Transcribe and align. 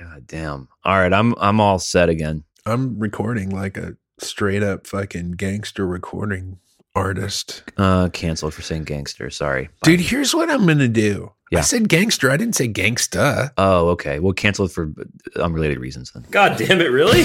God 0.00 0.26
damn. 0.26 0.68
All 0.84 0.98
right, 0.98 1.12
I'm 1.12 1.34
I'm 1.38 1.60
all 1.60 1.78
set 1.78 2.08
again. 2.08 2.44
I'm 2.64 2.98
recording 2.98 3.50
like 3.50 3.76
a 3.76 3.96
straight 4.18 4.62
up 4.62 4.86
fucking 4.86 5.32
gangster 5.32 5.86
recording 5.86 6.58
artist. 6.94 7.64
Uh 7.76 8.08
canceled 8.08 8.54
for 8.54 8.62
saying 8.62 8.84
gangster. 8.84 9.28
Sorry. 9.28 9.68
Dude, 9.82 10.00
here's 10.00 10.34
what 10.34 10.48
I'm 10.48 10.66
gonna 10.66 10.88
do. 10.88 11.32
Yeah. 11.50 11.58
I 11.58 11.62
said 11.62 11.88
gangster. 11.88 12.30
I 12.30 12.38
didn't 12.38 12.54
say 12.54 12.66
gangsta. 12.68 13.50
Oh, 13.58 13.88
okay. 13.88 14.20
Well, 14.20 14.32
canceled 14.32 14.72
for 14.72 14.90
unrelated 15.36 15.78
reasons 15.78 16.12
then. 16.12 16.24
God 16.30 16.56
damn 16.56 16.80
it, 16.80 16.90
really? 16.90 17.24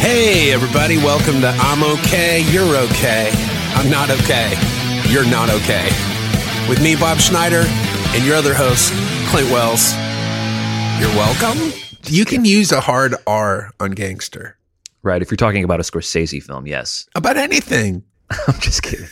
Hey, 0.00 0.52
everybody, 0.52 0.96
welcome 0.96 1.40
to 1.42 1.48
I'm 1.58 1.82
Okay, 1.98 2.42
You're 2.52 2.76
Okay. 2.76 3.30
I'm 3.74 3.90
not 3.90 4.10
okay. 4.10 4.54
You're 5.08 5.28
not 5.28 5.50
okay. 5.50 5.90
With 6.68 6.82
me, 6.82 6.96
Bob 6.96 7.18
Schneider, 7.18 7.64
and 8.14 8.24
your 8.24 8.36
other 8.36 8.54
host, 8.54 8.92
Clint 9.28 9.50
Wells. 9.50 9.92
You're 10.98 11.14
welcome. 11.16 11.72
You 12.04 12.24
can 12.24 12.44
use 12.44 12.72
a 12.72 12.80
hard 12.80 13.14
R 13.26 13.70
on 13.80 13.92
gangster 13.92 14.56
Right. 15.04 15.20
If 15.20 15.30
you're 15.30 15.36
talking 15.36 15.64
about 15.64 15.80
a 15.80 15.82
Scorsese 15.82 16.42
film, 16.42 16.66
yes. 16.66 17.06
about 17.14 17.36
anything. 17.36 18.02
I'm 18.48 18.58
just 18.58 18.82
kidding. 18.82 19.06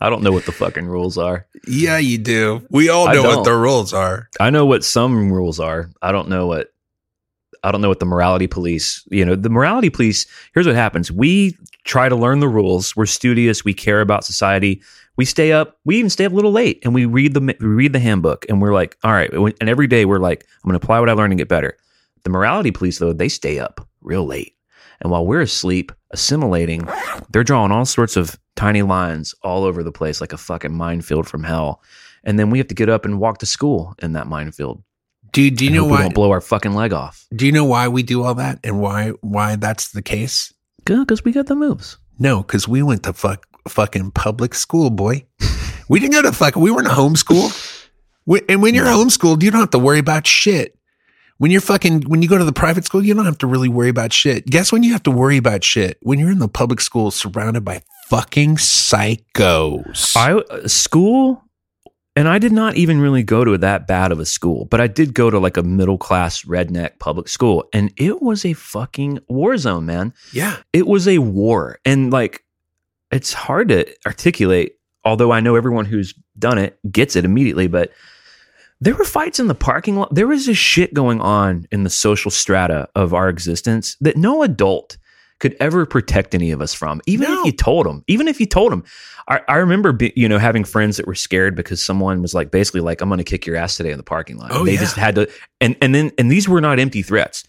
I 0.00 0.10
don't 0.10 0.22
know 0.22 0.32
what 0.32 0.46
the 0.46 0.52
fucking 0.52 0.86
rules 0.86 1.16
are. 1.16 1.46
Yeah, 1.66 1.98
you 1.98 2.18
do. 2.18 2.66
We 2.70 2.88
all 2.88 3.06
know 3.06 3.22
what 3.22 3.44
the 3.44 3.54
rules 3.54 3.94
are. 3.94 4.28
I 4.40 4.50
know 4.50 4.66
what 4.66 4.84
some 4.84 5.32
rules 5.32 5.60
are. 5.60 5.90
I 6.02 6.10
don't 6.10 6.28
know 6.28 6.48
what 6.48 6.72
I 7.62 7.70
don't 7.70 7.80
know 7.80 7.88
what 7.88 8.00
the 8.00 8.06
morality 8.06 8.46
police, 8.46 9.06
you 9.10 9.24
know, 9.24 9.34
the 9.34 9.48
morality 9.48 9.90
police, 9.90 10.26
here's 10.54 10.66
what 10.66 10.76
happens. 10.76 11.10
We 11.10 11.56
try 11.84 12.08
to 12.08 12.16
learn 12.16 12.40
the 12.40 12.48
rules. 12.48 12.94
We're 12.94 13.06
studious, 13.06 13.64
we 13.64 13.74
care 13.74 14.00
about 14.00 14.24
society. 14.24 14.82
We 15.16 15.24
stay 15.24 15.52
up, 15.52 15.78
we 15.84 15.96
even 15.98 16.10
stay 16.10 16.26
up 16.26 16.32
a 16.32 16.34
little 16.34 16.52
late 16.52 16.80
and 16.84 16.94
we 16.94 17.06
read 17.06 17.34
the 17.34 17.40
we 17.40 17.66
read 17.66 17.92
the 17.92 17.98
handbook 17.98 18.44
and 18.48 18.60
we're 18.60 18.74
like, 18.74 18.96
all 19.02 19.12
right, 19.12 19.32
and 19.32 19.68
every 19.68 19.86
day 19.86 20.04
we're 20.04 20.18
like, 20.18 20.44
I'm 20.62 20.68
going 20.68 20.78
to 20.78 20.84
apply 20.84 21.00
what 21.00 21.08
I 21.08 21.12
learned 21.12 21.32
and 21.32 21.38
get 21.38 21.48
better. 21.48 21.76
The 22.24 22.30
morality 22.30 22.70
police 22.70 22.98
though, 22.98 23.12
they 23.12 23.28
stay 23.28 23.58
up 23.58 23.86
real 24.02 24.26
late. 24.26 24.54
And 25.00 25.10
while 25.10 25.26
we're 25.26 25.42
asleep, 25.42 25.92
assimilating, 26.10 26.88
they're 27.30 27.44
drawing 27.44 27.72
all 27.72 27.84
sorts 27.84 28.16
of 28.16 28.38
tiny 28.56 28.82
lines 28.82 29.34
all 29.42 29.64
over 29.64 29.82
the 29.82 29.92
place 29.92 30.20
like 30.20 30.32
a 30.32 30.38
fucking 30.38 30.74
minefield 30.74 31.28
from 31.28 31.44
hell. 31.44 31.82
And 32.24 32.38
then 32.38 32.50
we 32.50 32.58
have 32.58 32.68
to 32.68 32.74
get 32.74 32.88
up 32.88 33.04
and 33.04 33.20
walk 33.20 33.38
to 33.38 33.46
school 33.46 33.94
in 34.02 34.14
that 34.14 34.26
minefield. 34.26 34.82
Dude, 35.32 35.56
do 35.56 35.66
you 35.66 35.70
know 35.70 35.84
why 35.84 35.98
we 35.98 36.02
don't 36.04 36.14
blow 36.14 36.30
our 36.30 36.40
fucking 36.40 36.72
leg 36.72 36.92
off. 36.92 37.26
Do 37.34 37.44
you 37.44 37.52
know 37.52 37.64
why 37.64 37.88
we 37.88 38.02
do 38.02 38.22
all 38.22 38.34
that 38.36 38.58
and 38.64 38.80
why 38.80 39.10
why 39.20 39.56
that's 39.56 39.90
the 39.90 40.00
case? 40.02 40.52
Because 40.84 41.24
we 41.24 41.32
got 41.32 41.46
the 41.46 41.54
moves. 41.54 41.98
No, 42.18 42.42
because 42.42 42.66
we 42.66 42.82
went 42.82 43.02
to 43.02 43.12
fuck 43.12 43.46
fucking 43.68 44.12
public 44.12 44.54
school, 44.54 44.90
boy. 44.90 45.26
We 45.88 46.00
didn't 46.00 46.14
go 46.14 46.22
to 46.22 46.32
fuck. 46.32 46.56
We 46.56 46.70
were 46.70 46.80
in 46.80 46.86
a 46.86 46.90
homeschool. 46.90 47.50
We- 48.26 48.42
And 48.48 48.60
when 48.62 48.74
you're 48.74 48.86
homeschooled, 48.86 49.42
you 49.42 49.50
don't 49.50 49.60
have 49.60 49.70
to 49.70 49.78
worry 49.78 49.98
about 50.00 50.26
shit. 50.26 50.72
When 51.38 51.50
you're 51.50 51.60
fucking, 51.60 52.02
when 52.08 52.22
you 52.22 52.28
go 52.28 52.38
to 52.38 52.44
the 52.44 52.52
private 52.52 52.84
school, 52.86 53.04
you 53.04 53.12
don't 53.14 53.26
have 53.26 53.38
to 53.38 53.46
really 53.46 53.68
worry 53.68 53.90
about 53.90 54.12
shit. 54.12 54.46
Guess 54.46 54.72
when 54.72 54.82
you 54.82 54.92
have 54.92 55.02
to 55.02 55.10
worry 55.10 55.36
about 55.36 55.62
shit? 55.64 55.98
When 56.00 56.18
you're 56.18 56.30
in 56.30 56.38
the 56.38 56.48
public 56.48 56.80
school 56.80 57.10
surrounded 57.10 57.62
by 57.64 57.82
fucking 58.08 58.56
psychos. 58.56 60.16
I 60.16 60.32
uh, 60.32 60.66
school, 60.66 61.42
and 62.16 62.26
I 62.26 62.38
did 62.38 62.52
not 62.52 62.76
even 62.76 63.00
really 63.00 63.22
go 63.22 63.44
to 63.44 63.58
that 63.58 63.86
bad 63.86 64.12
of 64.12 64.18
a 64.18 64.24
school, 64.24 64.64
but 64.70 64.80
I 64.80 64.86
did 64.86 65.12
go 65.14 65.28
to 65.30 65.38
like 65.38 65.56
a 65.58 65.62
middle 65.62 65.98
class 65.98 66.42
redneck 66.42 66.98
public 66.98 67.28
school, 67.28 67.64
and 67.74 67.92
it 67.96 68.22
was 68.22 68.44
a 68.46 68.54
fucking 68.54 69.18
war 69.28 69.56
zone, 69.58 69.84
man. 69.86 70.14
yeah. 70.32 70.56
It 70.72 70.86
was 70.86 71.06
a 71.06 71.18
war, 71.18 71.78
and 71.84 72.10
like 72.10 72.44
it's 73.10 73.32
hard 73.32 73.68
to 73.68 73.86
articulate. 74.06 74.72
Although 75.04 75.30
I 75.32 75.40
know 75.40 75.54
everyone 75.54 75.84
who's 75.84 76.14
done 76.38 76.58
it 76.58 76.78
gets 76.90 77.14
it 77.16 77.24
immediately, 77.24 77.68
but 77.68 77.92
there 78.80 78.94
were 78.94 79.04
fights 79.04 79.38
in 79.38 79.46
the 79.46 79.54
parking 79.54 79.96
lot. 79.96 80.14
There 80.14 80.26
was 80.26 80.48
a 80.48 80.54
shit 80.54 80.92
going 80.92 81.20
on 81.20 81.66
in 81.70 81.84
the 81.84 81.90
social 81.90 82.30
strata 82.30 82.88
of 82.94 83.14
our 83.14 83.28
existence 83.28 83.96
that 84.00 84.16
no 84.16 84.42
adult 84.42 84.98
could 85.38 85.54
ever 85.60 85.84
protect 85.86 86.34
any 86.34 86.50
of 86.50 86.60
us 86.60 86.72
from. 86.74 87.00
Even 87.06 87.28
No. 87.30 87.40
if 87.40 87.46
you 87.46 87.52
told 87.52 87.86
them, 87.86 88.02
even 88.08 88.26
if 88.26 88.40
you 88.40 88.46
told 88.46 88.72
them, 88.72 88.82
I, 89.28 89.40
I 89.48 89.56
remember, 89.56 89.92
be, 89.92 90.12
you 90.16 90.28
know, 90.28 90.38
having 90.38 90.64
friends 90.64 90.96
that 90.96 91.06
were 91.06 91.14
scared 91.14 91.54
because 91.54 91.80
someone 91.82 92.20
was 92.22 92.34
like, 92.34 92.50
basically, 92.50 92.80
like, 92.80 93.00
"I'm 93.02 93.08
going 93.08 93.18
to 93.18 93.24
kick 93.24 93.44
your 93.46 93.54
ass 93.56 93.76
today 93.76 93.90
in 93.90 93.98
the 93.98 94.02
parking 94.02 94.38
lot." 94.38 94.50
Oh, 94.52 94.64
they 94.64 94.74
yeah. 94.74 94.80
just 94.80 94.96
had 94.96 95.14
to, 95.16 95.28
and 95.60 95.76
and 95.82 95.94
then 95.94 96.10
and 96.18 96.30
these 96.30 96.48
were 96.48 96.60
not 96.60 96.78
empty 96.78 97.02
threats. 97.02 97.44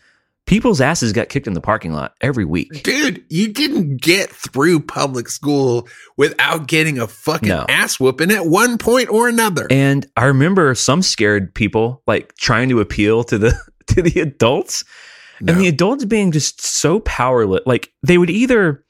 People's 0.47 0.81
asses 0.81 1.13
got 1.13 1.29
kicked 1.29 1.45
in 1.45 1.53
the 1.53 1.61
parking 1.61 1.91
lot 1.93 2.15
every 2.21 2.45
week. 2.45 2.81
Dude, 2.83 3.23
you 3.29 3.49
didn't 3.53 3.97
get 4.01 4.29
through 4.31 4.79
public 4.79 5.27
school 5.29 5.87
without 6.15 6.67
getting 6.67 6.97
a 6.97 7.05
fucking 7.07 7.49
No. 7.49 7.65
ass 7.69 7.99
whooping 7.99 8.31
at 8.31 8.45
one 8.47 8.77
point 8.77 9.09
or 9.09 9.27
another. 9.27 9.67
And 9.69 10.05
I 10.15 10.25
remember 10.25 10.73
some 10.73 11.01
scared 11.01 11.53
people 11.53 12.01
like 12.07 12.33
trying 12.37 12.69
to 12.69 12.79
appeal 12.79 13.23
to 13.25 13.37
the 13.37 13.59
to 13.87 14.01
the 14.01 14.19
adults. 14.21 14.83
No. 15.41 15.53
And 15.53 15.61
the 15.61 15.67
adults 15.67 16.03
being 16.05 16.31
just 16.31 16.61
so 16.61 17.01
powerless. 17.01 17.61
Like 17.67 17.91
they 18.01 18.17
would 18.17 18.29
either 18.31 18.83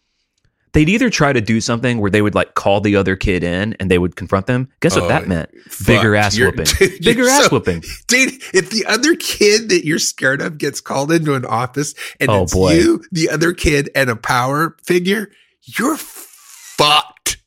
they'd 0.73 0.89
either 0.89 1.09
try 1.09 1.33
to 1.33 1.41
do 1.41 1.59
something 1.61 1.99
where 1.99 2.11
they 2.11 2.21
would 2.21 2.35
like 2.35 2.53
call 2.55 2.81
the 2.81 2.95
other 2.95 3.15
kid 3.15 3.43
in 3.43 3.73
and 3.79 3.89
they 3.89 3.97
would 3.97 4.15
confront 4.15 4.45
them. 4.47 4.69
Guess 4.81 4.95
what 4.95 5.05
Oh, 5.05 5.07
that 5.07 5.27
meant? 5.27 5.49
fuck. 5.69 5.87
Bigger 5.87 6.15
ass 6.15 6.37
whooping. 6.37 6.65
dude, 6.79 7.01
Bigger 7.03 7.21
you're 7.23 7.29
ass 7.29 7.43
so- 7.45 7.49
whooping. 7.49 7.83
Dude, 8.07 8.33
if 8.53 8.69
the 8.69 8.85
other 8.85 9.15
kid 9.15 9.69
that 9.69 9.85
you're 9.85 9.99
scared 9.99 10.41
of 10.41 10.57
gets 10.57 10.81
called 10.81 11.11
into 11.11 11.33
an 11.35 11.45
office 11.45 11.93
and 12.19 12.29
Oh, 12.29 12.43
it's 12.43 12.53
boy. 12.53 12.73
you, 12.73 13.03
the 13.11 13.29
other 13.29 13.53
kid, 13.53 13.89
and 13.95 14.09
a 14.09 14.15
power 14.15 14.75
figure, 14.85 15.31
you're 15.77 15.97
fucked. 15.97 17.37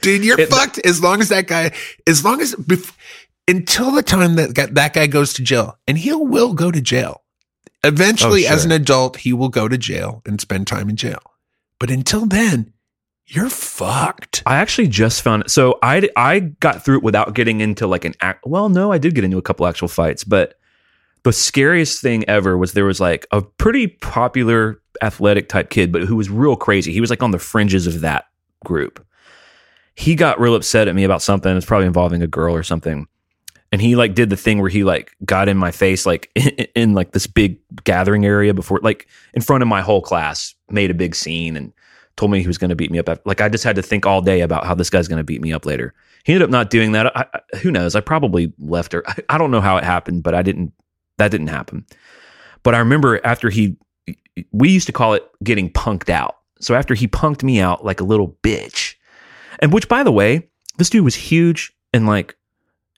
Dude, 0.00 0.24
you're 0.24 0.40
It- 0.40 0.50
fucked 0.50 0.78
as 0.86 1.02
long 1.02 1.20
as 1.20 1.28
that 1.30 1.46
guy, 1.46 1.72
as 2.06 2.24
long 2.24 2.40
as, 2.40 2.54
bef- 2.54 2.94
until 3.48 3.90
the 3.90 4.02
time 4.02 4.36
that 4.36 4.54
that 4.74 4.92
guy 4.94 5.06
goes 5.06 5.32
to 5.34 5.42
jail, 5.42 5.78
and 5.86 5.98
he 5.98 6.12
will 6.12 6.54
go 6.54 6.70
to 6.70 6.80
jail. 6.80 7.22
Eventually, 7.84 8.46
Oh, 8.46 8.52
as 8.52 8.64
an 8.64 8.70
adult, 8.70 9.16
he 9.16 9.32
will 9.32 9.48
go 9.48 9.66
to 9.66 9.76
jail 9.76 10.22
and 10.24 10.40
spend 10.40 10.68
time 10.68 10.88
in 10.88 10.94
jail. 10.96 11.18
But 11.82 11.90
until 11.90 12.26
then, 12.26 12.72
you're 13.26 13.50
fucked. 13.50 14.44
I 14.46 14.58
actually 14.58 14.86
just 14.86 15.20
found 15.20 15.42
it. 15.42 15.50
so 15.50 15.80
I 15.82 16.08
I 16.14 16.38
got 16.38 16.84
through 16.84 16.98
it 16.98 17.02
without 17.02 17.34
getting 17.34 17.60
into 17.60 17.88
like 17.88 18.04
an 18.04 18.14
act. 18.20 18.46
Well, 18.46 18.68
no, 18.68 18.92
I 18.92 18.98
did 18.98 19.16
get 19.16 19.24
into 19.24 19.36
a 19.36 19.42
couple 19.42 19.66
actual 19.66 19.88
fights, 19.88 20.22
but 20.22 20.54
the 21.24 21.32
scariest 21.32 22.00
thing 22.00 22.24
ever 22.28 22.56
was 22.56 22.74
there 22.74 22.84
was 22.84 23.00
like 23.00 23.26
a 23.32 23.42
pretty 23.42 23.88
popular 23.88 24.80
athletic 25.02 25.48
type 25.48 25.70
kid, 25.70 25.90
but 25.90 26.02
who 26.02 26.14
was 26.14 26.30
real 26.30 26.54
crazy. 26.54 26.92
He 26.92 27.00
was 27.00 27.10
like 27.10 27.24
on 27.24 27.32
the 27.32 27.40
fringes 27.40 27.88
of 27.88 28.02
that 28.02 28.26
group. 28.64 29.04
He 29.96 30.14
got 30.14 30.38
real 30.38 30.54
upset 30.54 30.86
at 30.86 30.94
me 30.94 31.02
about 31.02 31.20
something. 31.20 31.56
It's 31.56 31.66
probably 31.66 31.88
involving 31.88 32.22
a 32.22 32.28
girl 32.28 32.54
or 32.54 32.62
something. 32.62 33.08
And 33.72 33.80
he 33.80 33.96
like 33.96 34.14
did 34.14 34.28
the 34.28 34.36
thing 34.36 34.60
where 34.60 34.68
he 34.68 34.84
like 34.84 35.16
got 35.24 35.48
in 35.48 35.56
my 35.56 35.70
face 35.70 36.04
like 36.04 36.30
in, 36.36 36.66
in 36.76 36.92
like 36.92 37.12
this 37.12 37.26
big 37.26 37.58
gathering 37.84 38.24
area 38.24 38.54
before 38.54 38.78
like 38.82 39.08
in 39.34 39.42
front 39.42 39.62
of 39.62 39.68
my 39.68 39.80
whole 39.80 40.02
class, 40.02 40.54
made 40.70 40.90
a 40.90 40.94
big 40.94 41.14
scene 41.14 41.56
and 41.56 41.72
told 42.16 42.30
me 42.30 42.40
he 42.40 42.46
was 42.46 42.58
going 42.58 42.68
to 42.68 42.76
beat 42.76 42.90
me 42.90 42.98
up. 42.98 43.08
After, 43.08 43.22
like 43.24 43.40
I 43.40 43.48
just 43.48 43.64
had 43.64 43.76
to 43.76 43.82
think 43.82 44.06
all 44.06 44.20
day 44.20 44.42
about 44.42 44.66
how 44.66 44.74
this 44.74 44.90
guy's 44.90 45.08
going 45.08 45.18
to 45.18 45.24
beat 45.24 45.40
me 45.40 45.52
up 45.52 45.64
later. 45.64 45.94
He 46.24 46.32
ended 46.32 46.44
up 46.44 46.50
not 46.50 46.70
doing 46.70 46.92
that. 46.92 47.16
I, 47.16 47.26
I, 47.34 47.56
who 47.56 47.70
knows? 47.70 47.96
I 47.96 48.00
probably 48.00 48.52
left 48.58 48.92
her. 48.92 49.02
I, 49.08 49.16
I 49.30 49.38
don't 49.38 49.50
know 49.50 49.60
how 49.60 49.76
it 49.78 49.84
happened, 49.84 50.22
but 50.22 50.34
I 50.34 50.42
didn't. 50.42 50.72
That 51.18 51.30
didn't 51.30 51.48
happen. 51.48 51.86
But 52.62 52.74
I 52.74 52.78
remember 52.78 53.24
after 53.24 53.50
he, 53.50 53.76
we 54.50 54.70
used 54.70 54.86
to 54.86 54.92
call 54.92 55.14
it 55.14 55.28
getting 55.42 55.70
punked 55.70 56.08
out. 56.08 56.36
So 56.60 56.74
after 56.74 56.94
he 56.94 57.06
punked 57.08 57.42
me 57.42 57.60
out 57.60 57.84
like 57.84 58.00
a 58.00 58.04
little 58.04 58.36
bitch, 58.42 58.94
and 59.58 59.72
which 59.72 59.88
by 59.88 60.02
the 60.02 60.12
way, 60.12 60.48
this 60.78 60.90
dude 60.90 61.04
was 61.04 61.14
huge 61.14 61.72
and 61.92 62.06
like 62.06 62.36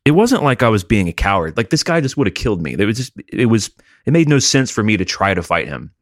it 0.04 0.12
wasn't 0.12 0.42
like 0.42 0.62
I 0.62 0.68
was 0.68 0.84
being 0.84 1.08
a 1.08 1.12
coward. 1.12 1.56
Like 1.56 1.70
this 1.70 1.82
guy 1.82 2.00
just 2.00 2.16
would 2.16 2.26
have 2.26 2.34
killed 2.34 2.62
me. 2.62 2.74
It 2.78 2.84
was 2.84 2.96
just 2.96 3.12
it 3.28 3.46
was 3.46 3.70
it 4.04 4.12
made 4.12 4.28
no 4.28 4.38
sense 4.38 4.70
for 4.70 4.82
me 4.82 4.96
to 4.96 5.04
try 5.04 5.34
to 5.34 5.42
fight 5.42 5.68
him. 5.68 5.92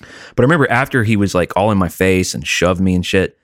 But 0.00 0.42
I 0.42 0.42
remember 0.42 0.70
after 0.70 1.04
he 1.04 1.16
was 1.16 1.34
like 1.34 1.56
all 1.56 1.70
in 1.70 1.78
my 1.78 1.88
face 1.88 2.34
and 2.34 2.46
shoved 2.46 2.80
me 2.80 2.94
and 2.94 3.06
shit, 3.06 3.38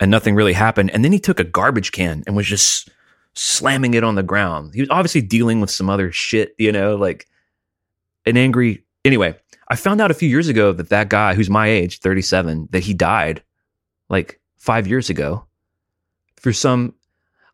and 0.00 0.10
nothing 0.10 0.34
really 0.34 0.52
happened. 0.52 0.90
And 0.90 1.04
then 1.04 1.12
he 1.12 1.18
took 1.18 1.40
a 1.40 1.44
garbage 1.44 1.92
can 1.92 2.22
and 2.26 2.36
was 2.36 2.46
just 2.46 2.88
slamming 3.34 3.94
it 3.94 4.04
on 4.04 4.14
the 4.14 4.22
ground. 4.22 4.74
He 4.74 4.80
was 4.80 4.90
obviously 4.90 5.22
dealing 5.22 5.60
with 5.60 5.70
some 5.70 5.90
other 5.90 6.10
shit, 6.12 6.54
you 6.58 6.72
know, 6.72 6.96
like 6.96 7.26
an 8.24 8.36
angry. 8.36 8.84
Anyway, 9.04 9.36
I 9.68 9.76
found 9.76 10.00
out 10.00 10.10
a 10.10 10.14
few 10.14 10.28
years 10.28 10.48
ago 10.48 10.72
that 10.72 10.88
that 10.88 11.08
guy 11.08 11.34
who's 11.34 11.50
my 11.50 11.68
age, 11.68 11.98
37, 12.00 12.68
that 12.70 12.82
he 12.82 12.94
died 12.94 13.42
like 14.08 14.40
five 14.56 14.86
years 14.86 15.10
ago 15.10 15.44
for 16.36 16.52
some 16.52 16.94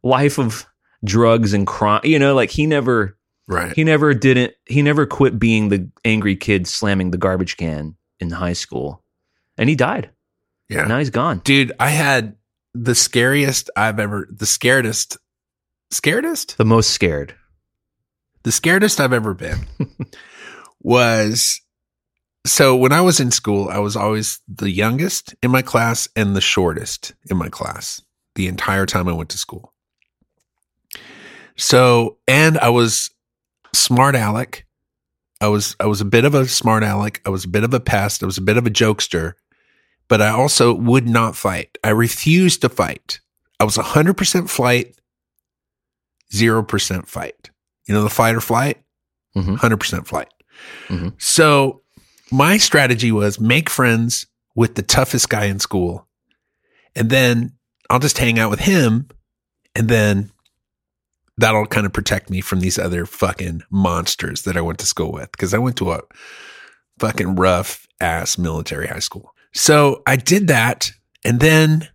life 0.02 0.38
of 0.38 0.66
drugs 1.04 1.52
and 1.52 1.66
crime. 1.66 2.00
You 2.04 2.18
know, 2.18 2.34
like 2.34 2.50
he 2.50 2.66
never 2.66 3.16
Right. 3.48 3.74
he 3.74 3.82
never 3.84 4.14
didn't 4.14 4.54
he 4.66 4.82
never 4.82 5.04
quit 5.04 5.38
being 5.38 5.68
the 5.68 5.90
angry 6.04 6.36
kid 6.36 6.66
slamming 6.68 7.10
the 7.10 7.18
garbage 7.18 7.56
can 7.56 7.96
in 8.20 8.30
high 8.30 8.52
school 8.52 9.02
and 9.58 9.68
he 9.68 9.74
died 9.74 10.10
Yeah. 10.68 10.84
now 10.84 10.98
he's 10.98 11.10
gone 11.10 11.40
Dude, 11.44 11.72
I 11.80 11.88
had 11.90 12.36
the 12.72 12.94
scariest 12.94 13.68
I've 13.76 13.98
ever, 13.98 14.28
the 14.30 14.44
scaredest, 14.46 15.18
scaredest? 15.92 16.54
the 16.56 16.64
most 16.64 16.90
scared 16.90 17.34
The 18.44 18.50
scaredest 18.50 19.00
I've 19.00 19.12
ever 19.12 19.34
been 19.34 19.66
was 20.80 21.60
so 22.46 22.76
when 22.76 22.92
I 22.92 23.00
was 23.00 23.20
in 23.20 23.30
school, 23.30 23.68
I 23.68 23.78
was 23.78 23.96
always 23.96 24.40
the 24.48 24.70
youngest 24.70 25.34
in 25.42 25.50
my 25.50 25.62
class 25.62 26.08
and 26.16 26.34
the 26.34 26.40
shortest 26.40 27.12
in 27.30 27.36
my 27.36 27.48
class 27.48 28.00
the 28.34 28.46
entire 28.48 28.86
time 28.86 29.08
I 29.08 29.12
went 29.12 29.30
to 29.30 29.38
school. 29.38 29.71
So, 31.56 32.18
and 32.26 32.58
I 32.58 32.70
was 32.70 33.10
smart 33.74 34.14
Alec 34.14 34.66
I 35.42 35.48
was 35.48 35.74
I 35.80 35.86
was 35.86 36.00
a 36.00 36.04
bit 36.04 36.24
of 36.24 36.34
a 36.34 36.46
smart 36.46 36.84
aleck. 36.84 37.20
I 37.26 37.30
was 37.30 37.44
a 37.44 37.48
bit 37.48 37.64
of 37.64 37.74
a 37.74 37.80
pest. 37.80 38.22
I 38.22 38.26
was 38.26 38.38
a 38.38 38.42
bit 38.42 38.56
of 38.56 38.64
a 38.64 38.70
jokester, 38.70 39.32
but 40.06 40.22
I 40.22 40.28
also 40.28 40.72
would 40.72 41.08
not 41.08 41.34
fight. 41.34 41.76
I 41.82 41.90
refused 41.90 42.60
to 42.60 42.68
fight. 42.68 43.18
I 43.58 43.64
was 43.64 43.76
100% 43.76 44.48
flight, 44.48 44.94
0% 46.32 47.08
fight. 47.08 47.50
You 47.88 47.94
know 47.94 48.04
the 48.04 48.08
fight 48.08 48.36
or 48.36 48.40
flight? 48.40 48.78
Mhm. 49.36 49.58
100% 49.58 50.06
flight. 50.06 50.32
Mhm. 50.88 51.20
So 51.20 51.82
my 52.30 52.56
strategy 52.56 53.10
was 53.10 53.40
make 53.40 53.68
friends 53.68 54.26
with 54.54 54.76
the 54.76 54.82
toughest 54.82 55.28
guy 55.28 55.46
in 55.46 55.58
school. 55.58 56.06
And 56.94 57.10
then 57.10 57.54
I'll 57.90 57.98
just 57.98 58.18
hang 58.18 58.38
out 58.38 58.50
with 58.50 58.60
him 58.60 59.08
and 59.74 59.88
then 59.88 60.30
that'll 61.36 61.66
kind 61.66 61.86
of 61.86 61.92
protect 61.92 62.30
me 62.30 62.40
from 62.40 62.60
these 62.60 62.78
other 62.78 63.06
fucking 63.06 63.62
monsters 63.70 64.42
that 64.42 64.56
I 64.56 64.60
went 64.60 64.78
to 64.80 64.86
school 64.86 65.12
with 65.12 65.32
because 65.32 65.54
I 65.54 65.58
went 65.58 65.76
to 65.78 65.92
a 65.92 66.00
fucking 66.98 67.36
rough 67.36 67.86
ass 68.00 68.38
military 68.38 68.86
high 68.86 68.98
school. 68.98 69.34
So 69.54 70.02
I 70.06 70.16
did 70.16 70.48
that. 70.48 70.92
And 71.24 71.40
then 71.40 71.88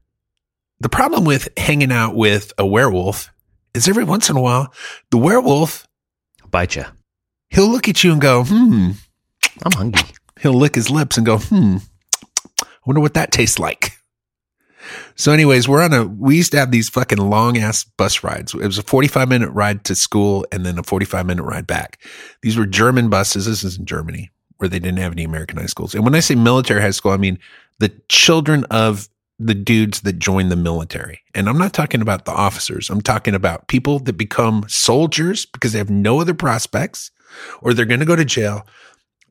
the 0.80 0.90
problem 0.90 1.26
with 1.26 1.50
hanging 1.58 1.92
out 1.92 2.16
with 2.16 2.54
a 2.58 2.66
werewolf 2.66 3.32
is 3.74 3.88
every 3.88 4.04
once 4.04 4.30
in 4.30 4.38
a 4.38 4.42
while, 4.42 4.74
the 5.12 5.18
werewolf, 5.18 5.88
Bite 6.50 6.76
you. 6.76 6.86
he'll 7.50 7.68
look 7.68 7.90
at 7.90 8.04
you 8.04 8.12
and 8.14 8.22
go, 8.22 8.44
hmm. 8.44 8.92
I'm 9.64 9.72
hungry. 9.74 10.10
He'll 10.40 10.54
lick 10.54 10.76
his 10.76 10.90
lips 10.90 11.18
and 11.18 11.26
go, 11.26 11.40
hmm. 11.40 11.78
I 12.62 12.66
wonder 12.86 13.02
what 13.02 13.16
that 13.16 13.32
tastes 13.32 13.60
like. 13.60 13.98
So, 15.18 15.32
anyways, 15.32 15.68
we're 15.68 15.82
on 15.82 15.94
a, 15.94 16.06
we 16.06 16.38
used 16.38 16.52
to 16.52 16.60
have 16.60 16.70
these 16.70 16.90
fucking 16.90 17.18
long 17.18 17.58
ass 17.58 17.84
bus 17.84 18.24
rides. 18.24 18.54
It 18.54 18.66
was 18.66 18.78
a 18.78 18.84
45 18.84 19.28
minute 19.28 19.50
ride 19.50 19.84
to 19.86 19.96
school 19.96 20.46
and 20.52 20.64
then 20.66 20.78
a 20.78 20.84
45 20.84 21.26
minute 21.26 21.44
ride 21.44 21.66
back. 21.66 22.00
These 22.44 22.56
were 22.56 22.68
German 22.68 23.10
buses. 23.10 23.48
This 23.48 23.64
is 23.64 23.80
in 23.80 23.86
Germany 23.86 24.32
where 24.58 24.70
they 24.70 24.80
didn't 24.80 25.00
have 25.00 25.12
any 25.12 25.24
American 25.24 25.58
high 25.58 25.66
schools. 25.66 25.96
And 25.96 26.04
when 26.04 26.16
I 26.16 26.20
say 26.20 26.36
military 26.36 26.82
high 26.82 26.92
school, 26.92 27.12
I 27.12 27.18
mean 27.18 27.40
the 27.80 27.92
children 28.10 28.64
of 28.66 29.10
the 29.40 29.56
dudes 29.56 30.02
that 30.02 30.20
join 30.20 30.50
the 30.50 30.56
military. 30.56 31.22
And 31.36 31.48
I'm 31.48 31.58
not 31.58 31.74
talking 31.74 32.02
about 32.02 32.26
the 32.26 32.32
officers. 32.32 32.90
I'm 32.90 33.02
talking 33.02 33.36
about 33.36 33.68
people 33.68 34.00
that 34.00 34.14
become 34.14 34.66
soldiers 34.68 35.46
because 35.46 35.74
they 35.74 35.80
have 35.80 35.90
no 35.90 36.20
other 36.20 36.34
prospects 36.34 37.12
or 37.62 37.74
they're 37.74 37.86
going 37.86 38.00
to 38.00 38.06
go 38.06 38.16
to 38.16 38.26
jail. 38.26 38.66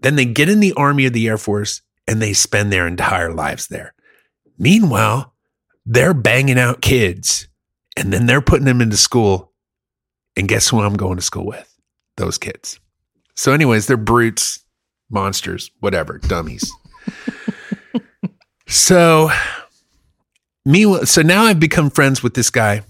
Then 0.01 0.17
they 0.17 0.25
get 0.25 0.49
in 0.49 0.61
the 0.61 0.73
army 0.75 1.07
or 1.07 1.11
the 1.11 1.27
air 1.27 1.39
force 1.39 1.83
and 2.07 2.21
they 2.21 2.33
spend 2.33 2.73
their 2.73 2.87
entire 2.87 3.33
lives 3.33 3.67
there. 3.67 3.95
Meanwhile, 4.59 5.35
they're 5.87 6.15
banging 6.15 6.59
out 6.59 6.83
kids 6.83 7.49
and 7.97 8.13
then 8.13 8.27
they're 8.27 8.43
putting 8.43 8.67
them 8.67 8.81
into 8.81 8.97
school. 8.97 9.53
And 10.37 10.49
guess 10.49 10.69
who 10.69 10.83
I'm 10.83 10.97
going 10.97 11.17
to 11.17 11.23
school 11.23 11.47
with? 11.47 11.73
Those 12.17 12.37
kids. 12.37 12.79
So, 13.37 13.53
anyways, 13.53 13.87
they're 13.87 13.97
brutes, 13.97 14.63
monsters, 15.09 15.71
whatever, 15.81 16.19
dummies. 16.19 16.71
so, 18.69 19.31
me, 20.67 21.05
so 21.07 21.23
now 21.23 21.45
I've 21.45 21.61
become 21.61 21.89
friends 21.89 22.23
with 22.23 22.35
this 22.35 22.51
guy. 22.51 22.83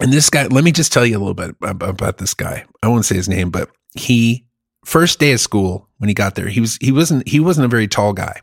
And 0.00 0.12
this 0.12 0.30
guy, 0.30 0.46
let 0.46 0.64
me 0.64 0.72
just 0.72 0.92
tell 0.92 1.04
you 1.04 1.18
a 1.18 1.20
little 1.20 1.34
bit 1.34 1.54
ab- 1.62 1.82
about 1.82 2.16
this 2.16 2.32
guy. 2.32 2.64
I 2.82 2.88
won't 2.88 3.04
say 3.04 3.16
his 3.16 3.28
name, 3.28 3.50
but 3.50 3.70
he 3.94 4.46
first 4.84 5.18
day 5.18 5.32
of 5.32 5.40
school 5.40 5.88
when 5.98 6.08
he 6.08 6.14
got 6.14 6.34
there, 6.34 6.48
he 6.48 6.60
was 6.60 6.78
he 6.80 6.90
wasn't 6.90 7.28
he 7.28 7.38
wasn't 7.38 7.66
a 7.66 7.68
very 7.68 7.86
tall 7.86 8.14
guy. 8.14 8.40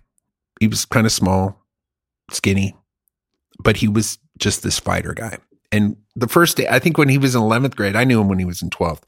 He 0.60 0.68
was 0.68 0.86
kind 0.86 1.08
of 1.08 1.12
small, 1.12 1.66
skinny, 2.32 2.76
but 3.64 3.78
he 3.78 3.88
was 3.88 4.18
just 4.38 4.64
this 4.64 4.80
fighter 4.80 5.14
guy. 5.14 5.38
And 5.72 5.98
the 6.16 6.28
first 6.28 6.58
day, 6.58 6.68
I 6.68 6.80
think 6.80 6.98
when 6.98 7.10
he 7.10 7.18
was 7.18 7.36
in 7.36 7.42
11th 7.42 7.76
grade, 7.76 7.96
I 7.96 8.04
knew 8.04 8.20
him 8.20 8.28
when 8.28 8.40
he 8.40 8.46
was 8.46 8.62
in 8.62 8.70
12th. 8.70 9.04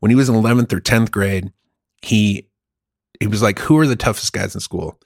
When 0.00 0.10
he 0.10 0.16
was 0.16 0.28
in 0.28 0.34
11th 0.34 0.72
or 0.72 0.80
10th 0.80 1.10
grade, 1.10 1.52
he 2.02 2.48
he 3.20 3.26
was 3.26 3.42
like, 3.42 3.58
"Who 3.58 3.76
are 3.78 3.86
the 3.86 3.96
toughest 3.96 4.32
guys 4.32 4.54
in 4.54 4.60
school?" 4.60 5.00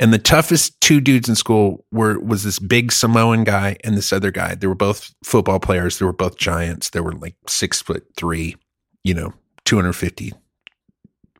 And 0.00 0.12
the 0.12 0.18
toughest 0.18 0.80
two 0.80 1.00
dudes 1.00 1.28
in 1.28 1.34
school 1.34 1.84
were 1.92 2.18
was 2.18 2.42
this 2.42 2.58
big 2.58 2.92
Samoan 2.92 3.44
guy 3.44 3.76
and 3.84 3.94
this 3.94 4.12
other 4.12 4.30
guy. 4.30 4.54
They 4.54 4.66
were 4.66 4.74
both 4.74 5.14
football 5.22 5.60
players. 5.60 5.98
They 5.98 6.06
were 6.06 6.14
both 6.14 6.38
giants. 6.38 6.90
They 6.90 7.00
were 7.00 7.12
like 7.12 7.34
six 7.46 7.82
foot 7.82 8.06
three, 8.16 8.56
you 9.04 9.12
know, 9.12 9.34
250 9.66 10.32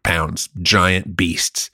pounds, 0.04 0.50
giant 0.60 1.16
beasts. 1.16 1.70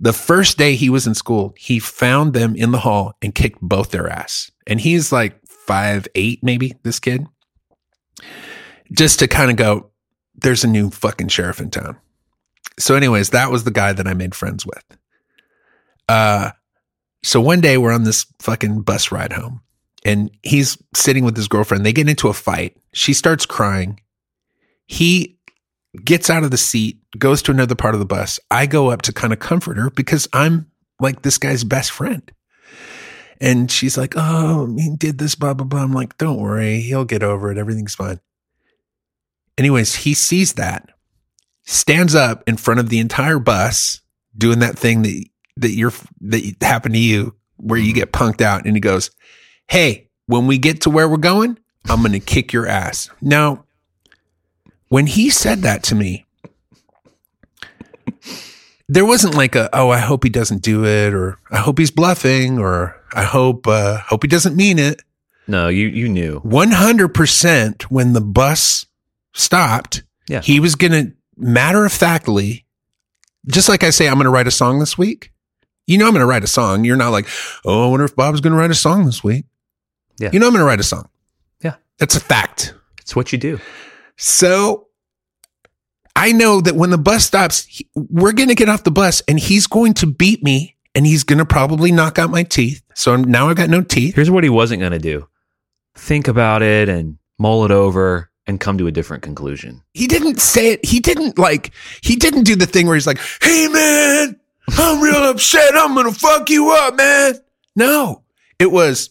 The 0.00 0.12
first 0.12 0.58
day 0.58 0.74
he 0.74 0.90
was 0.90 1.06
in 1.06 1.14
school, 1.14 1.54
he 1.56 1.78
found 1.78 2.32
them 2.32 2.54
in 2.54 2.70
the 2.70 2.78
hall 2.78 3.14
and 3.20 3.34
kicked 3.34 3.60
both 3.60 3.90
their 3.90 4.08
ass. 4.08 4.50
And 4.66 4.80
he's 4.80 5.10
like 5.10 5.44
five, 5.46 6.06
eight, 6.14 6.42
maybe, 6.42 6.74
this 6.84 7.00
kid. 7.00 7.26
Just 8.92 9.18
to 9.18 9.28
kind 9.28 9.50
of 9.50 9.56
go, 9.56 9.90
there's 10.34 10.64
a 10.64 10.68
new 10.68 10.90
fucking 10.90 11.28
sheriff 11.28 11.60
in 11.60 11.70
town. 11.70 11.96
So, 12.78 12.94
anyways, 12.94 13.30
that 13.30 13.50
was 13.50 13.64
the 13.64 13.72
guy 13.72 13.92
that 13.92 14.06
I 14.06 14.14
made 14.14 14.34
friends 14.34 14.64
with. 14.64 14.84
Uh, 16.08 16.52
so 17.22 17.40
one 17.40 17.60
day 17.60 17.76
we're 17.76 17.92
on 17.92 18.04
this 18.04 18.26
fucking 18.38 18.82
bus 18.82 19.12
ride 19.12 19.32
home 19.32 19.60
and 20.04 20.30
he's 20.42 20.78
sitting 20.94 21.24
with 21.24 21.36
his 21.36 21.48
girlfriend. 21.48 21.84
They 21.84 21.92
get 21.92 22.08
into 22.08 22.28
a 22.28 22.32
fight. 22.32 22.76
She 22.92 23.12
starts 23.12 23.44
crying. 23.46 24.00
He 24.86 25.37
gets 26.04 26.30
out 26.30 26.44
of 26.44 26.50
the 26.50 26.56
seat, 26.56 26.98
goes 27.18 27.42
to 27.42 27.50
another 27.50 27.74
part 27.74 27.94
of 27.94 28.00
the 28.00 28.06
bus. 28.06 28.40
I 28.50 28.66
go 28.66 28.90
up 28.90 29.02
to 29.02 29.12
kind 29.12 29.32
of 29.32 29.38
comfort 29.38 29.76
her 29.76 29.90
because 29.90 30.28
I'm 30.32 30.70
like 31.00 31.22
this 31.22 31.38
guy's 31.38 31.64
best 31.64 31.90
friend. 31.90 32.30
And 33.40 33.70
she's 33.70 33.96
like, 33.96 34.14
Oh, 34.16 34.74
he 34.76 34.90
did 34.96 35.18
this, 35.18 35.34
blah, 35.34 35.54
blah, 35.54 35.66
blah. 35.66 35.82
I'm 35.82 35.92
like, 35.92 36.18
Don't 36.18 36.40
worry. 36.40 36.80
He'll 36.80 37.04
get 37.04 37.22
over 37.22 37.50
it. 37.50 37.58
Everything's 37.58 37.94
fine. 37.94 38.20
Anyways, 39.56 39.94
he 39.96 40.14
sees 40.14 40.54
that, 40.54 40.88
stands 41.64 42.14
up 42.14 42.44
in 42.46 42.56
front 42.56 42.80
of 42.80 42.88
the 42.88 43.00
entire 43.00 43.38
bus, 43.38 44.00
doing 44.36 44.60
that 44.60 44.78
thing 44.78 45.02
that, 45.02 45.24
that 45.56 45.70
you're, 45.72 45.92
that 46.20 46.62
happened 46.62 46.94
to 46.94 47.00
you 47.00 47.34
where 47.56 47.78
you 47.78 47.92
mm-hmm. 47.92 47.98
get 47.98 48.12
punked 48.12 48.40
out. 48.40 48.66
And 48.66 48.76
he 48.76 48.80
goes, 48.80 49.10
Hey, 49.68 50.08
when 50.26 50.46
we 50.46 50.58
get 50.58 50.82
to 50.82 50.90
where 50.90 51.08
we're 51.08 51.16
going, 51.16 51.58
I'm 51.88 52.00
going 52.00 52.12
to 52.12 52.20
kick 52.20 52.52
your 52.52 52.66
ass. 52.66 53.10
Now, 53.20 53.64
when 54.88 55.06
he 55.06 55.30
said 55.30 55.62
that 55.62 55.82
to 55.84 55.94
me, 55.94 56.26
there 58.88 59.04
wasn't 59.04 59.34
like 59.34 59.54
a 59.54 59.68
oh 59.76 59.90
I 59.90 59.98
hope 59.98 60.24
he 60.24 60.30
doesn't 60.30 60.62
do 60.62 60.84
it 60.84 61.12
or 61.14 61.38
I 61.50 61.58
hope 61.58 61.78
he's 61.78 61.90
bluffing 61.90 62.58
or 62.58 62.96
I 63.12 63.22
hope 63.24 63.66
uh, 63.66 63.98
hope 63.98 64.22
he 64.22 64.28
doesn't 64.28 64.56
mean 64.56 64.78
it. 64.78 65.02
No, 65.46 65.68
you 65.68 65.86
you 65.88 66.08
knew. 66.08 66.40
One 66.40 66.70
hundred 66.70 67.08
percent 67.14 67.90
when 67.90 68.12
the 68.12 68.20
bus 68.20 68.86
stopped, 69.34 70.02
Yeah. 70.28 70.40
he 70.40 70.60
was 70.60 70.74
gonna 70.74 71.12
matter 71.36 71.84
of 71.84 71.92
factly, 71.92 72.64
just 73.46 73.68
like 73.68 73.82
I 73.84 73.90
say, 73.90 74.08
I'm 74.08 74.16
gonna 74.16 74.30
write 74.30 74.46
a 74.46 74.50
song 74.52 74.78
this 74.78 74.96
week. 74.98 75.32
You 75.86 75.96
know 75.98 76.06
I'm 76.06 76.12
gonna 76.12 76.26
write 76.26 76.44
a 76.44 76.48
song. 76.48 76.84
You're 76.84 76.96
not 76.96 77.10
like, 77.10 77.26
oh, 77.64 77.86
I 77.86 77.90
wonder 77.90 78.04
if 78.04 78.14
Bob's 78.16 78.40
gonna 78.40 78.56
write 78.56 78.70
a 78.70 78.74
song 78.74 79.06
this 79.06 79.22
week. 79.24 79.44
Yeah. 80.18 80.30
You 80.32 80.38
know 80.38 80.46
I'm 80.46 80.52
gonna 80.52 80.64
write 80.64 80.80
a 80.80 80.84
song. 80.84 81.08
Yeah. 81.62 81.76
That's 81.98 82.16
a 82.16 82.20
fact. 82.20 82.74
It's 83.00 83.14
what 83.16 83.32
you 83.32 83.38
do. 83.38 83.58
So 84.18 84.88
I 86.14 86.32
know 86.32 86.60
that 86.60 86.74
when 86.74 86.90
the 86.90 86.98
bus 86.98 87.24
stops, 87.24 87.64
he- 87.66 87.88
we're 87.94 88.32
going 88.32 88.48
to 88.48 88.54
get 88.54 88.68
off 88.68 88.84
the 88.84 88.90
bus 88.90 89.22
and 89.28 89.38
he's 89.38 89.66
going 89.66 89.94
to 89.94 90.06
beat 90.06 90.42
me 90.42 90.76
and 90.94 91.06
he's 91.06 91.22
going 91.24 91.38
to 91.38 91.46
probably 91.46 91.92
knock 91.92 92.18
out 92.18 92.28
my 92.30 92.42
teeth. 92.42 92.82
So 92.94 93.14
I'm, 93.14 93.22
now 93.24 93.48
I've 93.48 93.56
got 93.56 93.70
no 93.70 93.82
teeth. 93.82 94.16
Here's 94.16 94.30
what 94.30 94.42
he 94.44 94.50
wasn't 94.50 94.80
going 94.80 94.92
to 94.92 94.98
do. 94.98 95.28
Think 95.94 96.26
about 96.28 96.62
it 96.62 96.88
and 96.88 97.18
mull 97.38 97.64
it 97.64 97.70
over 97.70 98.30
and 98.46 98.58
come 98.58 98.78
to 98.78 98.86
a 98.88 98.92
different 98.92 99.22
conclusion. 99.22 99.82
He 99.94 100.06
didn't 100.08 100.40
say 100.40 100.72
it. 100.72 100.84
He 100.84 100.98
didn't 101.00 101.38
like, 101.38 101.70
he 102.02 102.16
didn't 102.16 102.42
do 102.44 102.56
the 102.56 102.66
thing 102.66 102.86
where 102.86 102.96
he's 102.96 103.06
like, 103.06 103.20
Hey 103.40 103.68
man, 103.68 104.40
I'm 104.70 105.00
real 105.00 105.22
upset. 105.30 105.72
I'm 105.76 105.94
going 105.94 106.12
to 106.12 106.18
fuck 106.18 106.50
you 106.50 106.70
up, 106.72 106.96
man. 106.96 107.34
No, 107.76 108.24
it 108.58 108.72
was, 108.72 109.10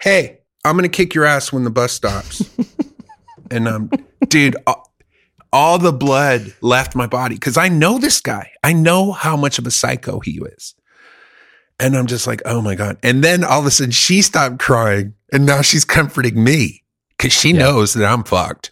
Hey, 0.00 0.38
I'm 0.64 0.76
going 0.76 0.88
to 0.88 0.94
kick 0.96 1.14
your 1.14 1.24
ass 1.24 1.52
when 1.52 1.64
the 1.64 1.70
bus 1.70 1.92
stops. 1.92 2.48
and 3.50 3.68
um, 3.68 3.90
dude, 4.28 4.56
all, 4.66 4.92
all 5.52 5.78
the 5.78 5.92
blood 5.92 6.54
left 6.60 6.94
my 6.94 7.06
body 7.06 7.34
because 7.34 7.56
I 7.56 7.68
know 7.68 7.98
this 7.98 8.20
guy. 8.20 8.50
I 8.62 8.72
know 8.72 9.12
how 9.12 9.36
much 9.36 9.58
of 9.58 9.66
a 9.66 9.70
psycho 9.70 10.20
he 10.20 10.40
is. 10.56 10.74
And 11.78 11.96
I'm 11.96 12.06
just 12.06 12.26
like, 12.26 12.42
oh 12.44 12.60
my 12.60 12.74
God. 12.74 12.98
And 13.02 13.24
then 13.24 13.42
all 13.42 13.60
of 13.60 13.66
a 13.66 13.70
sudden 13.70 13.90
she 13.90 14.20
stopped 14.22 14.58
crying 14.58 15.14
and 15.32 15.46
now 15.46 15.62
she's 15.62 15.84
comforting 15.84 16.42
me 16.44 16.84
because 17.16 17.32
she 17.32 17.50
Yeah. 17.52 17.60
knows 17.60 17.94
that 17.94 18.04
I'm 18.06 18.22
fucked. 18.24 18.70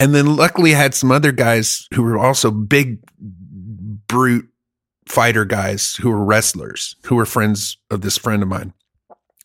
And 0.00 0.14
then 0.14 0.36
luckily 0.36 0.74
I 0.74 0.78
had 0.78 0.94
some 0.94 1.10
other 1.12 1.32
guys 1.32 1.86
who 1.94 2.02
were 2.02 2.18
also 2.18 2.50
big, 2.50 2.98
brute 3.18 4.48
fighter 5.08 5.44
guys 5.44 5.94
who 5.94 6.10
were 6.10 6.24
wrestlers 6.24 6.96
who 7.04 7.14
were 7.16 7.24
friends 7.26 7.78
of 7.90 8.00
this 8.02 8.18
friend 8.18 8.42
of 8.42 8.48
mine. 8.48 8.72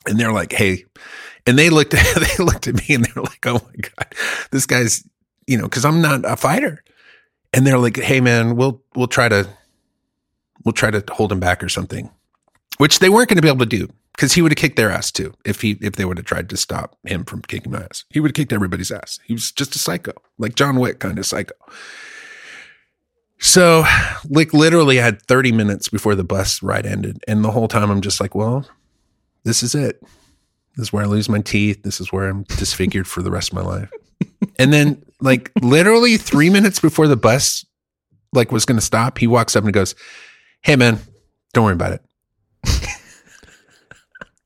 And 0.07 0.19
they're 0.19 0.33
like, 0.33 0.51
hey, 0.51 0.83
and 1.45 1.57
they 1.57 1.69
looked 1.69 1.93
at 1.93 2.15
they 2.37 2.43
looked 2.43 2.67
at 2.67 2.75
me 2.75 2.95
and 2.95 3.05
they 3.05 3.11
were 3.15 3.23
like, 3.23 3.45
"Oh 3.45 3.53
my 3.53 3.81
god, 3.81 4.15
this 4.51 4.65
guy's 4.65 5.03
you 5.47 5.57
know 5.57 5.65
because 5.65 5.85
I'm 5.85 6.01
not 6.01 6.21
a 6.25 6.35
fighter." 6.35 6.83
And 7.53 7.67
they're 7.67 7.77
like, 7.77 7.97
"Hey 7.97 8.21
man, 8.21 8.55
we'll 8.55 8.81
we'll 8.95 9.07
try 9.07 9.29
to 9.29 9.47
we'll 10.63 10.73
try 10.73 10.91
to 10.91 11.03
hold 11.11 11.31
him 11.31 11.39
back 11.39 11.63
or 11.63 11.69
something," 11.69 12.09
which 12.77 12.99
they 12.99 13.09
weren't 13.09 13.29
going 13.29 13.37
to 13.37 13.41
be 13.41 13.47
able 13.47 13.59
to 13.59 13.65
do 13.65 13.87
because 14.15 14.33
he 14.33 14.41
would 14.41 14.51
have 14.51 14.57
kicked 14.57 14.75
their 14.75 14.91
ass 14.91 15.11
too 15.11 15.33
if 15.45 15.61
he 15.61 15.77
if 15.81 15.95
they 15.95 16.05
would 16.05 16.17
have 16.17 16.25
tried 16.25 16.49
to 16.49 16.57
stop 16.57 16.97
him 17.03 17.25
from 17.25 17.41
kicking 17.41 17.71
my 17.71 17.83
ass. 17.83 18.05
He 18.09 18.19
would 18.19 18.29
have 18.29 18.35
kicked 18.35 18.53
everybody's 18.53 18.91
ass. 18.91 19.19
He 19.25 19.33
was 19.33 19.51
just 19.51 19.75
a 19.75 19.79
psycho, 19.79 20.13
like 20.37 20.55
John 20.55 20.77
Wick 20.77 20.99
kind 20.99 21.19
of 21.19 21.25
psycho. 21.25 21.55
So, 23.39 23.83
like, 24.29 24.53
literally, 24.53 25.01
I 25.01 25.03
had 25.03 25.21
30 25.23 25.51
minutes 25.51 25.89
before 25.89 26.15
the 26.15 26.23
bus 26.23 26.63
ride 26.63 26.85
ended. 26.85 27.21
And 27.27 27.43
the 27.43 27.51
whole 27.51 27.67
time, 27.67 27.91
I'm 27.91 27.99
just 27.99 28.21
like, 28.21 28.33
well, 28.33 28.65
this 29.43 29.61
is 29.63 29.75
it. 29.75 30.01
This 30.75 30.87
is 30.87 30.93
where 30.93 31.03
I 31.03 31.07
lose 31.07 31.29
my 31.29 31.39
teeth. 31.39 31.83
This 31.83 31.99
is 32.01 32.11
where 32.11 32.27
I'm 32.27 32.43
disfigured 32.43 33.07
for 33.07 33.21
the 33.21 33.31
rest 33.31 33.51
of 33.51 33.55
my 33.55 33.61
life. 33.61 33.91
And 34.59 34.73
then, 34.73 35.03
like, 35.21 35.51
literally 35.61 36.17
three 36.17 36.49
minutes 36.49 36.79
before 36.79 37.07
the 37.07 37.15
bus, 37.15 37.65
like, 38.33 38.51
was 38.51 38.65
going 38.65 38.77
to 38.77 38.85
stop, 38.85 39.17
he 39.17 39.27
walks 39.27 39.55
up 39.55 39.63
and 39.63 39.73
goes, 39.73 39.95
Hey, 40.61 40.75
man, 40.75 40.99
don't 41.53 41.65
worry 41.65 41.73
about 41.73 41.93
it. 41.93 42.01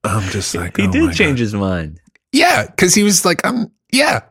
I'm 0.04 0.30
just 0.30 0.56
like, 0.56 0.78
he 0.78 0.88
oh 0.88 0.92
did 0.92 1.06
God. 1.08 1.14
change 1.16 1.40
his 1.40 1.54
mind. 1.54 2.00
Yeah, 2.32 2.66
because 2.66 2.94
he 2.94 3.04
was 3.04 3.26
like, 3.26 3.46
"I'm 3.46 3.72
yeah. 3.92 4.22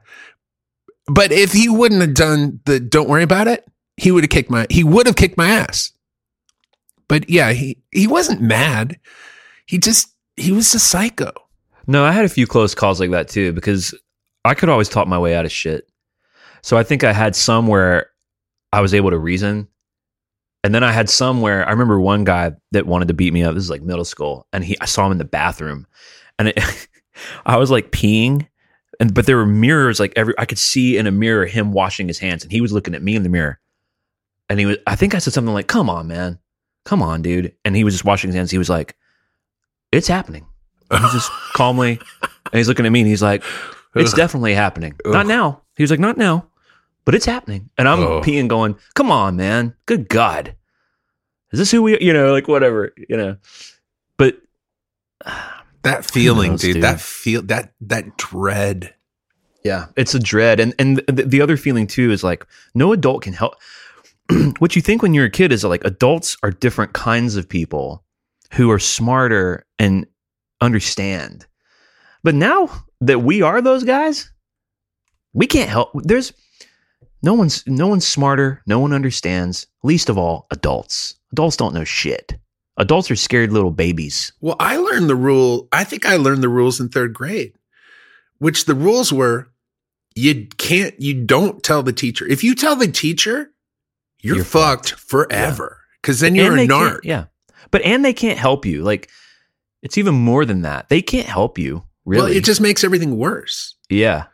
But 1.07 1.33
if 1.33 1.53
he 1.53 1.69
wouldn't 1.69 2.01
have 2.01 2.15
done 2.15 2.61
the 2.65 2.81
don't 2.81 3.09
worry 3.09 3.23
about 3.23 3.49
it, 3.49 3.67
he 3.97 4.11
would 4.11 4.25
have 4.25 4.31
kicked 4.31 4.51
my 4.51 4.67
he 4.71 4.85
would 4.85 5.07
have 5.07 5.17
kicked 5.17 5.37
my 5.37 5.49
ass. 5.49 5.93
But 7.09 7.29
yeah, 7.31 7.53
he 7.53 7.79
he 7.93 8.07
wasn't 8.07 8.41
mad. 8.41 8.99
He 9.67 9.79
just 9.79 10.09
he 10.37 10.53
was 10.53 10.73
a 10.75 10.79
psycho. 10.79 11.33
No, 11.87 12.05
I 12.05 12.13
had 12.13 12.25
a 12.25 12.29
few 12.29 12.47
close 12.47 12.75
calls 12.75 13.01
like 13.01 13.11
that 13.11 13.29
too 13.29 13.53
because 13.53 13.95
I 14.45 14.55
could 14.55 14.69
always 14.69 14.89
talk 14.89 15.07
my 15.07 15.19
way 15.19 15.35
out 15.35 15.45
of 15.45 15.53
shit. 15.53 15.89
So 16.63 16.77
I 16.77 16.83
think 16.83 17.05
I 17.05 17.13
had 17.13 17.37
some 17.37 17.67
where 17.67 18.11
I 18.73 18.81
was 18.81 18.95
able 18.95 19.11
to 19.11 19.19
reason. 19.19 19.69
And 20.65 20.75
then 20.75 20.83
I 20.83 20.91
had 20.91 21.09
some 21.09 21.41
where 21.41 21.67
I 21.67 21.71
remember 21.71 22.01
one 22.01 22.25
guy 22.25 22.53
that 22.73 22.87
wanted 22.87 23.09
to 23.09 23.15
beat 23.15 23.33
me 23.33 23.45
up. 23.45 23.55
This 23.55 23.63
is 23.65 23.71
like 23.71 23.83
middle 23.83 24.05
school. 24.05 24.49
And 24.53 24.65
he 24.65 24.77
I 24.81 24.87
saw 24.87 25.07
him 25.07 25.13
in 25.13 25.19
the 25.19 25.25
bathroom. 25.25 25.87
And 26.39 26.49
it, 26.49 26.89
I 27.47 27.57
was 27.57 27.71
like 27.71 27.93
peeing. 27.93 28.49
And 28.99 29.15
but 29.15 29.27
there 29.27 29.37
were 29.37 29.47
mirrors 29.47 30.01
like 30.01 30.13
every 30.17 30.35
I 30.39 30.45
could 30.45 30.59
see 30.59 30.97
in 30.97 31.07
a 31.07 31.13
mirror 31.13 31.47
him 31.47 31.73
washing 31.73 32.09
his 32.09 32.19
hands 32.19 32.43
and 32.43 32.51
he 32.51 32.61
was 32.61 32.73
looking 32.73 32.95
at 32.95 33.03
me 33.03 33.15
in 33.15 33.23
the 33.23 33.29
mirror. 33.29 33.61
And 34.49 34.59
he 34.59 34.67
was 34.67 34.79
I 34.87 34.97
think 34.97 35.15
I 35.15 35.19
said 35.19 35.35
something 35.35 35.55
like, 35.55 35.69
Come 35.69 35.89
on, 35.89 36.09
man. 36.09 36.41
Come 36.85 37.03
on, 37.03 37.23
dude. 37.23 37.55
And 37.65 37.77
he 37.77 37.85
was 37.85 37.95
just 37.95 38.05
washing 38.05 38.29
his 38.29 38.37
hands. 38.37 38.51
He 38.51 38.59
was 38.59 38.71
like, 38.71 38.97
It's 39.93 40.09
happening. 40.09 40.47
And 40.91 41.03
he's 41.05 41.13
just 41.13 41.31
calmly 41.55 41.99
and 42.23 42.55
he's 42.55 42.69
looking 42.69 42.87
at 42.87 42.93
me 42.93 43.01
and 43.01 43.09
he's 43.09 43.23
like, 43.23 43.43
It's 43.95 44.13
Ugh. 44.13 44.17
definitely 44.17 44.55
happening. 44.55 44.95
Ugh. 45.05 45.13
Not 45.13 45.27
now. 45.27 45.63
He 45.77 45.83
was 45.83 45.91
like, 45.91 46.01
Not 46.01 46.17
now, 46.17 46.47
but 47.05 47.15
it's 47.15 47.27
happening. 47.27 47.71
And 47.79 47.89
I'm 47.89 48.01
Oh. 48.01 48.21
peeing 48.21 48.49
going, 48.49 48.77
Come 48.95 49.11
on, 49.11 49.37
man. 49.37 49.75
Good 49.87 50.09
God. 50.09 50.55
Is 51.53 51.59
this 51.59 51.71
who 51.71 51.83
we 51.83 51.99
you 52.01 52.13
know, 52.13 52.33
like 52.33 52.49
whatever, 52.49 52.93
you 53.09 53.17
know. 53.17 53.37
But 54.17 54.39
That 55.83 56.05
feeling, 56.05 56.53
knows, 56.53 56.61
dude, 56.63 56.75
dude? 56.75 56.83
That 56.83 57.01
feel 57.01 57.43
that 57.43 57.73
that 57.83 58.17
dread. 58.17 58.95
Yeah, 59.63 59.87
it's 59.97 60.15
a 60.15 60.19
dread, 60.19 60.59
and 60.61 60.75
and 60.81 60.97
the, 61.07 61.23
the 61.25 61.41
other 61.41 61.57
feeling 61.57 61.87
too 61.87 62.11
is 62.11 62.25
like 62.25 62.45
no 62.75 62.93
adult 62.93 63.23
can 63.23 63.33
help. 63.33 63.55
what 64.59 64.75
you 64.75 64.83
think 64.83 65.01
when 65.03 65.15
you're 65.15 65.27
a 65.27 65.31
kid 65.31 65.53
is 65.53 65.63
like 65.63 65.85
adults 65.85 66.37
are 66.43 66.51
different 66.51 66.93
kinds 66.93 67.37
of 67.37 67.49
people 67.49 68.03
who 68.55 68.69
are 68.71 68.79
smarter 68.81 69.65
and 69.79 70.07
understand. 70.61 71.47
But 72.23 72.35
now 72.35 72.85
that 73.01 73.21
we 73.21 73.43
are 73.43 73.61
those 73.61 73.85
guys, 73.85 74.31
we 75.33 75.47
can't 75.47 75.71
help. 75.71 75.91
There's 75.95 76.33
no 77.23 77.35
one's 77.35 77.65
no 77.67 77.87
one's 77.87 78.07
smarter. 78.07 78.63
No 78.67 78.79
one 78.81 78.93
understands. 78.93 79.67
Least 79.83 80.09
of 80.09 80.19
all, 80.19 80.47
adults. 80.51 81.15
Adults 81.33 81.57
don't 81.57 81.75
know 81.75 81.85
shit. 81.85 82.35
Adults 82.79 83.11
are 83.11 83.17
scared 83.17 83.53
little 83.53 83.71
babies. 83.71 84.33
Well, 84.41 84.57
I 84.61 84.77
learned 84.77 85.09
the 85.09 85.17
rule. 85.17 85.69
I 85.73 85.85
think 85.85 86.05
I 86.05 86.17
learned 86.17 86.43
the 86.43 86.49
rules 86.49 86.79
in 86.79 86.89
third 86.89 87.15
grade, 87.15 87.55
which 88.39 88.67
the 88.67 88.75
rules 88.75 89.13
were 89.13 89.49
you 90.17 90.47
can't, 90.57 90.99
you 91.01 91.15
don't 91.25 91.63
tell 91.63 91.83
the 91.83 91.93
teacher. 91.93 92.27
If 92.27 92.43
you 92.43 92.55
tell 92.55 92.75
the 92.75 92.89
teacher, 92.89 93.53
you're, 94.23 94.37
You're 94.37 94.45
fucked, 94.45 94.93
forever. 94.93 95.83
Cause 96.03 96.21
then 96.21 96.35
you're 96.35 96.57
And 96.57 96.71
a 96.71 96.75
narc. 96.75 97.01
Yeah. 97.05 97.27
But 97.71 97.83
and 97.83 98.05
they 98.05 98.15
can't 98.15 98.39
help 98.39 98.65
you. 98.65 98.83
Like 98.83 99.11
it's 99.87 99.97
even 99.97 100.17
more 100.17 100.45
than 100.45 100.63
that. 100.63 100.89
They 100.89 101.01
can't 101.01 101.29
help 101.29 101.59
you. 101.59 101.85
Really. 102.05 102.23
Well, 102.23 102.33
it 102.33 102.45
just 102.45 102.61
makes 102.61 102.83
everything 102.83 103.17
worse. 103.17 103.77
yeah. 103.89 104.17
Right. 104.17 104.27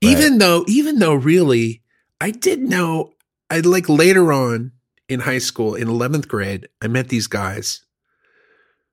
Even 0.00 0.38
though, 0.38 0.64
even 0.66 0.98
though 0.98 1.14
really, 1.14 1.82
I 2.22 2.30
did 2.30 2.58
know, 2.60 3.12
I 3.50 3.60
like 3.60 3.88
later 3.88 4.32
on 4.32 4.72
in 5.10 5.20
high 5.20 5.38
school, 5.38 5.74
in 5.74 5.88
11th 5.88 6.26
grade, 6.26 6.68
I 6.80 6.88
met 6.88 7.10
these 7.10 7.26
guys 7.26 7.84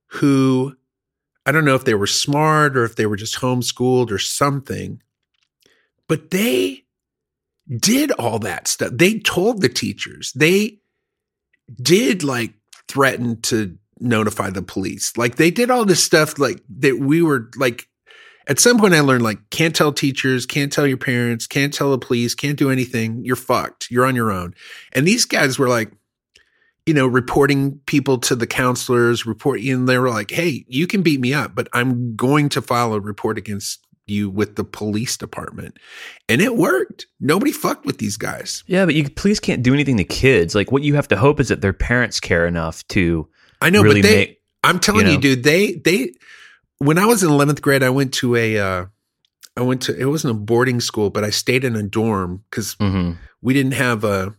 who 0.07 0.75
I 1.45 1.51
don't 1.53 1.65
know 1.65 1.75
if 1.75 1.85
they 1.85 1.95
were 1.95 2.07
smart 2.07 2.77
or 2.77 2.83
if 2.83 2.97
they 2.97 3.05
were 3.05 3.15
just 3.15 3.37
homeschooled 3.37 4.11
or 4.11 4.19
something, 4.19 5.01
but 6.07 6.29
they 6.29 6.83
did 7.75 8.11
all 8.11 8.37
that 8.39 8.67
stuff. 8.67 8.91
They 8.93 9.17
told 9.19 9.61
the 9.61 9.69
teachers, 9.69 10.33
they 10.33 10.79
did 11.81 12.23
like 12.23 12.53
threaten 12.87 13.41
to 13.43 13.77
notify 13.99 14.49
the 14.49 14.61
police. 14.61 15.15
Like 15.17 15.35
they 15.35 15.51
did 15.51 15.69
all 15.69 15.85
this 15.85 16.03
stuff 16.03 16.39
like 16.39 16.61
that 16.79 16.99
we 16.99 17.21
were 17.21 17.49
like 17.57 17.87
at 18.47 18.59
some 18.59 18.79
point 18.79 18.93
I 18.93 19.01
learned 19.01 19.23
like 19.23 19.49
can't 19.51 19.75
tell 19.75 19.93
teachers, 19.93 20.45
can't 20.45 20.71
tell 20.71 20.87
your 20.87 20.97
parents, 20.97 21.47
can't 21.47 21.73
tell 21.73 21.91
the 21.91 21.97
police, 21.99 22.33
can't 22.33 22.57
do 22.57 22.71
anything. 22.71 23.23
You're 23.23 23.35
fucked. 23.35 23.89
You're 23.91 24.05
on 24.05 24.15
your 24.15 24.31
own. 24.31 24.55
And 24.93 25.07
these 25.07 25.25
guys 25.25 25.59
were 25.59 25.69
like, 25.69 25.91
you 26.85 26.93
know, 26.93 27.05
reporting 27.05 27.79
people 27.85 28.17
to 28.17 28.35
the 28.35 28.47
counselors, 28.47 29.25
report 29.25 29.61
and 29.61 29.87
they 29.87 29.99
were 29.99 30.09
like, 30.09 30.31
Hey, 30.31 30.65
you 30.67 30.87
can 30.87 31.03
beat 31.03 31.19
me 31.19 31.33
up, 31.33 31.53
but 31.53 31.67
I'm 31.73 32.15
going 32.15 32.49
to 32.49 32.61
file 32.61 32.93
a 32.93 32.99
report 32.99 33.37
against 33.37 33.85
you 34.07 34.29
with 34.29 34.55
the 34.55 34.63
police 34.63 35.15
department. 35.15 35.77
And 36.27 36.41
it 36.41 36.55
worked. 36.55 37.05
Nobody 37.19 37.51
fucked 37.51 37.85
with 37.85 37.99
these 37.99 38.17
guys. 38.17 38.63
Yeah, 38.65 38.85
but 38.85 38.95
you 38.95 39.07
police 39.07 39.39
can't 39.39 39.61
do 39.61 39.73
anything 39.73 39.97
to 39.97 40.03
kids. 40.03 40.55
Like 40.55 40.71
what 40.71 40.81
you 40.81 40.95
have 40.95 41.07
to 41.09 41.17
hope 41.17 41.39
is 41.39 41.49
that 41.49 41.61
their 41.61 41.73
parents 41.73 42.19
care 42.19 42.47
enough 42.47 42.87
to 42.87 43.27
I 43.61 43.69
know, 43.69 43.81
really 43.81 44.01
but 44.01 44.07
they 44.07 44.15
make 44.15 44.41
I'm 44.63 44.79
telling 44.79 45.05
you 45.07 45.13
you, 45.13 45.19
dude, 45.19 45.43
they 45.43 45.73
they 45.73 46.13
when 46.79 46.97
I 46.97 47.05
was 47.05 47.23
in 47.23 47.29
11th 47.29 47.61
grade, 47.61 47.83
I 47.83 47.89
went 47.89 48.13
to 48.15 48.35
a 48.35 48.57
uh 48.57 48.85
I 49.57 49.61
went 49.61 49.81
to 49.83 49.97
it 49.97 50.05
wasn't 50.05 50.31
a 50.31 50.39
boarding 50.39 50.79
school, 50.81 51.09
but 51.09 51.23
I 51.23 51.29
stayed 51.29 51.63
in 51.63 51.75
a 51.75 51.83
dorm 51.83 52.43
cuz 52.51 52.75
Mhm. 52.75 53.17
we 53.41 53.53
didn't 53.53 53.73
have 53.73 54.03
a 54.03 54.33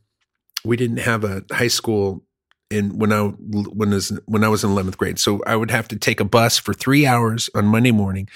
we 0.65 0.77
didn't 0.77 0.99
have 0.99 1.25
a 1.25 1.45
high 1.51 1.69
school 1.69 2.25
in 2.71 2.99
when 2.99 3.13
I 3.13 3.21
when 3.29 3.93
I 3.93 3.95
was 3.97 4.13
when 4.27 4.45
I 4.45 4.49
was 4.49 4.63
in 4.65 4.71
11th 4.71 4.97
grade. 4.99 5.19
So 5.19 5.43
I 5.47 5.57
would 5.57 5.71
have 5.71 5.89
to 5.89 5.97
take 5.97 6.21
a 6.21 6.25
bus 6.25 6.59
for 6.59 6.73
3 6.75 7.07
hours 7.07 7.51
on 7.55 7.65
Monday 7.67 7.91
morning, 7.93 8.29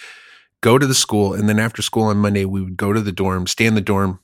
go 0.61 0.79
to 0.79 0.87
the 0.87 0.95
school 0.95 1.35
and 1.35 1.49
then 1.49 1.59
after 1.59 1.83
school 1.83 2.05
on 2.05 2.17
Monday 2.19 2.45
we 2.45 2.61
would 2.63 2.77
go 2.77 2.93
to 2.93 3.01
the 3.01 3.13
dorm, 3.13 3.47
stay 3.47 3.67
in 3.67 3.75
the 3.75 3.81
dorm 3.81 4.19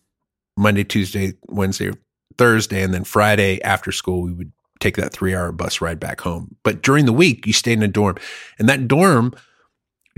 Monday, 0.57 0.85
Tuesday, 0.85 1.35
Wednesday, 1.49 1.93
Thursday 2.37 2.83
and 2.83 2.93
then 2.93 3.05
Friday 3.05 3.61
after 3.63 3.93
school 3.93 4.23
we 4.23 4.33
would 4.33 4.53
take 4.81 4.97
that 4.97 5.13
3-hour 5.13 5.53
bus 5.53 5.81
ride 5.81 6.01
back 6.01 6.23
home. 6.23 6.57
But 6.63 6.83
during 6.83 7.07
the 7.07 7.13
week 7.13 7.47
you 7.47 7.53
stayed 7.53 7.75
in 7.75 7.83
a 7.83 7.89
dorm. 7.89 8.17
And 8.59 8.69
that 8.69 8.89
dorm 8.89 9.35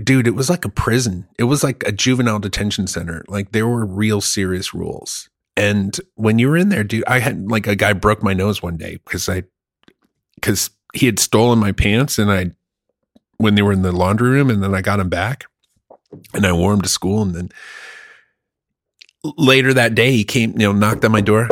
dude, 0.01 0.27
it 0.27 0.35
was 0.35 0.49
like 0.49 0.65
a 0.65 0.69
prison. 0.69 1.27
It 1.37 1.43
was 1.43 1.63
like 1.63 1.83
a 1.87 1.91
juvenile 1.91 2.39
detention 2.39 2.87
center. 2.87 3.23
Like 3.27 3.51
there 3.51 3.67
were 3.67 3.85
real 3.85 4.21
serious 4.21 4.73
rules. 4.73 5.29
And 5.55 5.95
when 6.15 6.39
you 6.39 6.49
were 6.49 6.57
in 6.57 6.69
there, 6.69 6.83
dude, 6.83 7.03
I 7.05 7.19
had 7.19 7.49
like 7.49 7.67
a 7.67 7.75
guy 7.75 7.93
broke 7.93 8.23
my 8.23 8.33
nose 8.33 8.63
one 8.63 8.77
day 8.77 8.99
because 9.05 9.29
I, 9.29 9.43
because 10.35 10.71
he 10.93 11.05
had 11.05 11.19
stolen 11.19 11.59
my 11.59 11.71
pants 11.71 12.17
and 12.17 12.31
I, 12.31 12.51
when 13.37 13.55
they 13.55 13.61
were 13.61 13.71
in 13.71 13.81
the 13.81 13.91
laundry 13.91 14.29
room, 14.29 14.49
and 14.49 14.63
then 14.63 14.73
I 14.73 14.81
got 14.81 14.99
him 14.99 15.09
back 15.09 15.45
and 16.33 16.45
I 16.45 16.53
wore 16.53 16.73
him 16.73 16.81
to 16.81 16.89
school. 16.89 17.21
And 17.21 17.35
then 17.35 17.49
later 19.37 19.73
that 19.73 19.95
day, 19.95 20.11
he 20.11 20.23
came, 20.23 20.51
you 20.51 20.67
know, 20.67 20.71
knocked 20.71 21.03
on 21.03 21.11
my 21.11 21.21
door. 21.21 21.47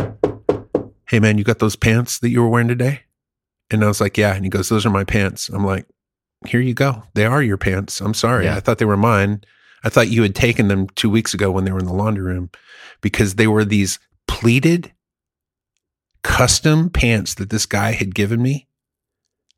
Hey, 1.12 1.20
man, 1.20 1.38
you 1.38 1.44
got 1.44 1.60
those 1.60 1.76
pants 1.76 2.20
that 2.20 2.30
you 2.30 2.42
were 2.42 2.48
wearing 2.48 2.70
today? 2.70 3.02
And 3.70 3.84
I 3.84 3.88
was 3.88 4.00
like, 4.00 4.18
yeah. 4.18 4.34
And 4.34 4.46
he 4.46 4.50
goes, 4.50 4.70
those 4.70 4.86
are 4.86 4.90
my 4.90 5.04
pants. 5.04 5.50
I'm 5.50 5.66
like, 5.66 5.86
here 6.48 6.62
you 6.62 6.74
go. 6.74 7.04
They 7.16 7.26
are 7.26 7.44
your 7.44 7.58
pants. 7.58 8.00
I'm 8.00 8.14
sorry. 8.14 8.46
Yeah. 8.46 8.56
I 8.56 8.62
thought 8.62 8.78
they 8.78 8.86
were 8.86 8.96
mine. 8.96 9.44
I 9.84 9.90
thought 9.90 10.08
you 10.08 10.22
had 10.22 10.36
taken 10.36 10.70
them 10.70 10.88
two 10.88 11.10
weeks 11.10 11.34
ago 11.34 11.52
when 11.52 11.66
they 11.66 11.72
were 11.74 11.80
in 11.80 11.86
the 11.86 11.92
laundry 11.92 12.24
room 12.24 12.50
because 13.02 13.36
they 13.36 13.46
were 13.46 13.66
these 13.66 14.00
pleated 14.26 14.94
custom 16.24 16.90
pants 16.90 17.34
that 17.34 17.50
this 17.50 17.66
guy 17.66 17.92
had 17.92 18.16
given 18.16 18.42
me 18.42 18.70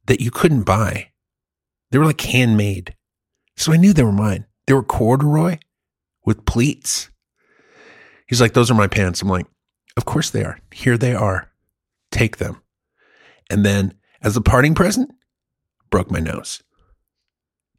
that 0.07 0.21
you 0.21 0.31
couldn't 0.31 0.63
buy. 0.63 1.11
They 1.91 1.99
were 1.99 2.07
like 2.07 2.21
handmade. 2.21 2.95
So 3.57 3.71
I 3.71 3.77
knew 3.77 3.93
they 3.93 4.01
were 4.01 4.11
mine. 4.11 4.47
They 4.65 4.73
were 4.73 4.81
corduroy 4.81 5.59
with 6.25 6.45
pleats. 6.45 7.11
He's 8.25 8.41
like, 8.41 8.53
those 8.53 8.71
are 8.71 8.73
my 8.73 8.87
pants. 8.87 9.21
I'm 9.21 9.29
like, 9.29 9.45
of 9.97 10.05
course 10.05 10.29
they 10.29 10.43
are. 10.43 10.59
Here 10.71 10.97
they 10.97 11.13
are. 11.13 11.51
Take 12.11 12.37
them. 12.37 12.61
And 13.49 13.65
then 13.65 13.93
as 14.21 14.35
a 14.35 14.41
parting 14.41 14.75
present, 14.75 15.11
broke 15.89 16.09
my 16.09 16.19
nose 16.19 16.63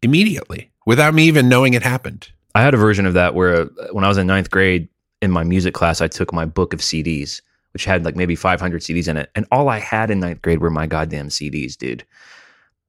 immediately 0.03 0.71
without 0.87 1.15
me 1.15 1.25
even 1.25 1.49
knowing 1.49 1.75
it 1.75 1.83
happened. 1.83 2.31
I 2.55 2.63
had 2.63 2.75
a 2.75 2.79
version 2.79 3.07
of 3.07 3.15
that 3.15 3.35
where 3.35 3.63
uh, 3.63 3.67
when 3.91 4.05
I 4.05 4.09
was 4.09 4.19
in 4.19 4.27
ninth 4.27 4.51
grade 4.51 4.89
in 5.21 5.31
my 5.31 5.43
music 5.43 5.75
class, 5.75 6.01
I 6.01 6.09
took 6.09 6.33
my 6.33 6.45
book 6.45 6.73
of 6.73 6.81
CDs, 6.81 7.41
which 7.73 7.85
had 7.85 8.05
like 8.05 8.15
maybe 8.15 8.37
500 8.37 8.83
CDs 8.83 9.09
in 9.09 9.17
it. 9.17 9.31
And 9.35 9.47
all 9.51 9.69
I 9.69 9.81
had 9.81 10.11
in 10.11 10.21
ninth 10.21 10.43
grade 10.43 10.61
were 10.61 10.71
my 10.71 10.87
goddamn 10.87 11.29
CDs, 11.29 11.77
dude. 11.77 12.05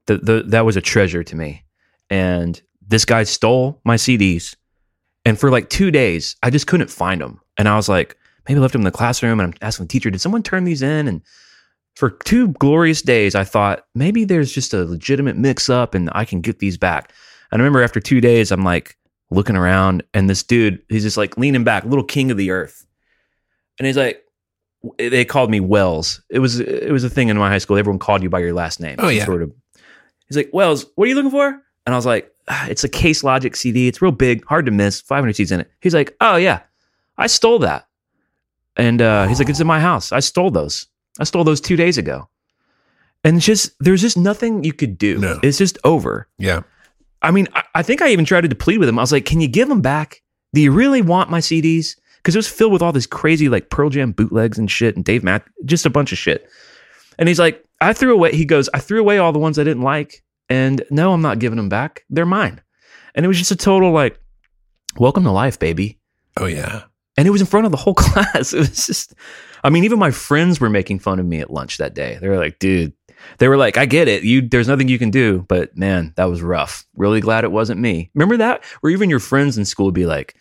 The, 0.05 0.17
the, 0.17 0.43
that 0.47 0.65
was 0.65 0.77
a 0.77 0.81
treasure 0.81 1.23
to 1.23 1.35
me. 1.35 1.63
And 2.11 2.61
this 2.87 3.05
guy 3.05 3.23
stole 3.23 3.81
my 3.83 3.95
CDs. 3.95 4.55
And 5.25 5.39
for 5.39 5.49
like 5.49 5.69
two 5.69 5.89
days, 5.89 6.35
I 6.43 6.51
just 6.51 6.67
couldn't 6.67 6.91
find 6.91 7.21
them. 7.21 7.41
And 7.57 7.67
I 7.67 7.75
was 7.75 7.89
like, 7.89 8.15
maybe 8.47 8.59
I 8.59 8.61
left 8.61 8.73
them 8.73 8.81
in 8.81 8.85
the 8.85 8.91
classroom. 8.91 9.39
And 9.39 9.53
I'm 9.53 9.57
asking 9.61 9.85
the 9.85 9.91
teacher, 9.91 10.09
did 10.09 10.21
someone 10.21 10.43
turn 10.43 10.63
these 10.63 10.81
in? 10.81 11.07
And 11.07 11.21
for 11.95 12.09
two 12.09 12.49
glorious 12.53 13.01
days, 13.01 13.35
I 13.35 13.43
thought 13.43 13.85
maybe 13.95 14.23
there's 14.23 14.51
just 14.51 14.73
a 14.73 14.85
legitimate 14.85 15.37
mix 15.37 15.69
up 15.69 15.95
and 15.95 16.09
I 16.13 16.25
can 16.25 16.41
get 16.41 16.59
these 16.59 16.77
back. 16.77 17.11
And 17.51 17.61
I 17.61 17.63
remember 17.63 17.83
after 17.83 17.99
two 17.99 18.21
days, 18.21 18.51
I'm 18.51 18.63
like 18.63 18.97
looking 19.31 19.55
around 19.55 20.03
and 20.13 20.29
this 20.29 20.43
dude, 20.43 20.81
he's 20.89 21.03
just 21.03 21.17
like 21.17 21.37
leaning 21.37 21.63
back, 21.63 21.85
little 21.85 22.03
king 22.03 22.31
of 22.31 22.37
the 22.37 22.51
earth. 22.51 22.85
And 23.79 23.85
he's 23.85 23.97
like, 23.97 24.23
they 24.97 25.25
called 25.25 25.49
me 25.49 25.59
Wells. 25.59 26.21
It 26.29 26.39
was 26.39 26.59
it 26.59 26.91
was 26.91 27.03
a 27.03 27.09
thing 27.09 27.29
in 27.29 27.37
my 27.37 27.49
high 27.49 27.57
school. 27.57 27.77
Everyone 27.77 27.99
called 27.99 28.21
you 28.21 28.29
by 28.29 28.39
your 28.39 28.53
last 28.53 28.79
name. 28.79 28.97
Oh, 28.99 29.09
yeah. 29.09 29.25
Sort 29.25 29.41
of. 29.41 29.51
He's 30.27 30.37
like, 30.37 30.49
Wells, 30.53 30.85
what 30.95 31.05
are 31.05 31.09
you 31.09 31.15
looking 31.15 31.31
for? 31.31 31.61
And 31.85 31.93
I 31.93 31.97
was 31.97 32.05
like, 32.05 32.31
"Ah, 32.47 32.67
it's 32.67 32.83
a 32.83 32.89
Case 32.89 33.23
Logic 33.23 33.55
CD. 33.55 33.87
It's 33.87 34.01
real 34.01 34.11
big, 34.11 34.45
hard 34.45 34.65
to 34.65 34.71
miss. 34.71 35.01
500 35.01 35.33
CDs 35.33 35.51
in 35.51 35.59
it. 35.61 35.71
He's 35.81 35.93
like, 35.93 36.15
oh 36.21 36.35
yeah, 36.35 36.61
I 37.17 37.27
stole 37.27 37.59
that. 37.59 37.87
And 38.77 39.01
uh, 39.01 39.27
he's 39.27 39.39
like, 39.39 39.49
it's 39.49 39.59
in 39.59 39.67
my 39.67 39.79
house. 39.79 40.11
I 40.11 40.19
stole 40.19 40.51
those. 40.51 40.87
I 41.19 41.23
stole 41.23 41.43
those 41.43 41.61
two 41.61 41.75
days 41.75 41.97
ago. 41.97 42.27
And 43.23 43.37
it's 43.37 43.45
just 43.45 43.71
there's 43.79 44.01
just 44.01 44.17
nothing 44.17 44.63
you 44.63 44.73
could 44.73 44.97
do. 44.97 45.17
No. 45.17 45.39
It's 45.41 45.57
just 45.57 45.77
over. 45.83 46.27
Yeah. 46.37 46.61
I 47.21 47.31
mean, 47.31 47.47
I, 47.55 47.63
I 47.75 47.81
think 47.81 48.01
I 48.01 48.09
even 48.09 48.25
tried 48.25 48.47
to 48.47 48.55
plead 48.55 48.77
with 48.77 48.87
him. 48.87 48.99
I 48.99 49.01
was 49.01 49.11
like, 49.11 49.25
"Can 49.25 49.41
you 49.41 49.47
give 49.47 49.67
them 49.67 49.81
back? 49.81 50.21
Do 50.53 50.61
you 50.61 50.71
really 50.71 51.01
want 51.01 51.31
my 51.31 51.39
CDs?" 51.39 51.95
Because 52.17 52.35
it 52.35 52.39
was 52.39 52.47
filled 52.47 52.71
with 52.73 52.83
all 52.83 52.91
this 52.91 53.07
crazy 53.07 53.49
like 53.49 53.69
Pearl 53.71 53.89
Jam 53.89 54.11
bootlegs 54.11 54.59
and 54.59 54.69
shit, 54.69 54.95
and 54.95 55.03
Dave 55.03 55.23
Matt, 55.23 55.43
just 55.65 55.87
a 55.87 55.89
bunch 55.89 56.11
of 56.11 56.19
shit. 56.19 56.47
And 57.17 57.27
he's 57.27 57.39
like, 57.39 57.65
"I 57.81 57.93
threw 57.93 58.13
away." 58.13 58.35
He 58.35 58.45
goes, 58.45 58.69
"I 58.75 58.79
threw 58.79 58.99
away 58.99 59.17
all 59.17 59.33
the 59.33 59.39
ones 59.39 59.57
I 59.57 59.63
didn't 59.63 59.81
like, 59.83 60.23
and 60.47 60.83
no, 60.91 61.13
I'm 61.13 61.21
not 61.23 61.39
giving 61.39 61.57
them 61.57 61.69
back. 61.69 62.05
They're 62.11 62.27
mine." 62.27 62.61
And 63.15 63.25
it 63.25 63.27
was 63.27 63.39
just 63.39 63.51
a 63.51 63.55
total 63.55 63.91
like, 63.91 64.19
"Welcome 64.97 65.23
to 65.23 65.31
life, 65.31 65.57
baby." 65.57 65.97
Oh 66.37 66.45
yeah. 66.45 66.83
And 67.17 67.27
it 67.27 67.31
was 67.31 67.41
in 67.41 67.47
front 67.47 67.65
of 67.65 67.71
the 67.71 67.77
whole 67.77 67.93
class. 67.95 68.53
It 68.53 68.59
was 68.59 68.85
just, 68.85 69.13
I 69.63 69.69
mean, 69.69 69.83
even 69.83 69.99
my 69.99 70.11
friends 70.11 70.59
were 70.59 70.69
making 70.69 70.99
fun 70.99 71.19
of 71.19 71.25
me 71.25 71.39
at 71.39 71.51
lunch 71.51 71.77
that 71.77 71.93
day. 71.93 72.17
They 72.19 72.27
were 72.27 72.37
like, 72.37 72.59
dude, 72.59 72.93
they 73.37 73.47
were 73.47 73.57
like, 73.57 73.77
I 73.77 73.85
get 73.85 74.07
it. 74.07 74.23
You, 74.23 74.41
there's 74.41 74.67
nothing 74.67 74.87
you 74.87 74.99
can 74.99 75.11
do, 75.11 75.45
but 75.47 75.75
man, 75.77 76.13
that 76.15 76.25
was 76.25 76.41
rough. 76.41 76.85
Really 76.95 77.21
glad 77.21 77.43
it 77.43 77.51
wasn't 77.51 77.81
me. 77.81 78.11
Remember 78.13 78.37
that? 78.37 78.63
Or 78.83 78.89
even 78.89 79.09
your 79.09 79.19
friends 79.19 79.57
in 79.57 79.65
school 79.65 79.85
would 79.85 79.95
be 79.95 80.05
like, 80.05 80.35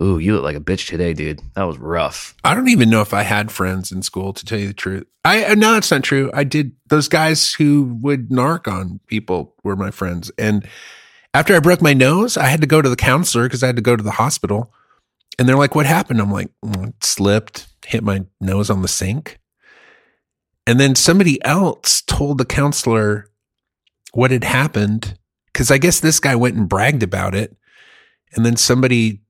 ooh, 0.00 0.18
you 0.18 0.34
look 0.34 0.44
like 0.44 0.56
a 0.56 0.60
bitch 0.60 0.88
today, 0.88 1.14
dude. 1.14 1.40
That 1.54 1.64
was 1.64 1.78
rough. 1.78 2.34
I 2.44 2.54
don't 2.54 2.68
even 2.68 2.90
know 2.90 3.00
if 3.00 3.14
I 3.14 3.22
had 3.22 3.50
friends 3.50 3.90
in 3.92 4.02
school 4.02 4.32
to 4.32 4.44
tell 4.44 4.58
you 4.58 4.68
the 4.68 4.74
truth. 4.74 5.06
I 5.24 5.54
no, 5.54 5.72
that's 5.72 5.90
not 5.90 6.04
true. 6.04 6.30
I 6.34 6.44
did. 6.44 6.72
Those 6.88 7.08
guys 7.08 7.52
who 7.54 7.96
would 8.02 8.28
narc 8.28 8.70
on 8.70 9.00
people 9.06 9.54
were 9.64 9.76
my 9.76 9.90
friends. 9.90 10.30
And 10.38 10.68
after 11.34 11.54
I 11.54 11.60
broke 11.60 11.82
my 11.82 11.94
nose, 11.94 12.36
I 12.36 12.46
had 12.46 12.60
to 12.60 12.66
go 12.66 12.80
to 12.80 12.88
the 12.88 12.96
counselor 12.96 13.44
because 13.44 13.62
I 13.62 13.66
had 13.66 13.76
to 13.76 13.82
go 13.82 13.96
to 13.96 14.02
the 14.02 14.12
hospital. 14.12 14.72
And 15.38 15.48
they're 15.48 15.56
like, 15.56 15.74
"What 15.74 15.86
happened?" 15.86 16.20
I'm 16.20 16.32
like, 16.32 16.50
"Mm, 16.64 16.94
"Slipped, 17.02 17.68
hit 17.84 18.02
my 18.02 18.24
nose 18.40 18.70
on 18.70 18.82
the 18.82 18.88
sink." 18.88 19.38
And 20.66 20.80
then 20.80 20.94
somebody 20.94 21.42
else 21.44 22.02
told 22.02 22.38
the 22.38 22.44
counselor 22.44 23.30
what 24.12 24.30
had 24.30 24.44
happened 24.44 25.18
because 25.52 25.70
I 25.70 25.78
guess 25.78 26.00
this 26.00 26.20
guy 26.20 26.34
went 26.34 26.56
and 26.56 26.68
bragged 26.68 27.02
about 27.02 27.34
it. 27.34 27.56
And 28.34 28.44
then 28.44 28.56
somebody 28.56 29.20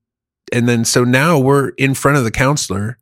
and 0.52 0.68
then 0.68 0.84
so 0.84 1.04
now 1.04 1.38
we're 1.38 1.70
in 1.70 1.94
front 1.94 2.18
of 2.18 2.24
the 2.24 2.30
counselor 2.30 2.98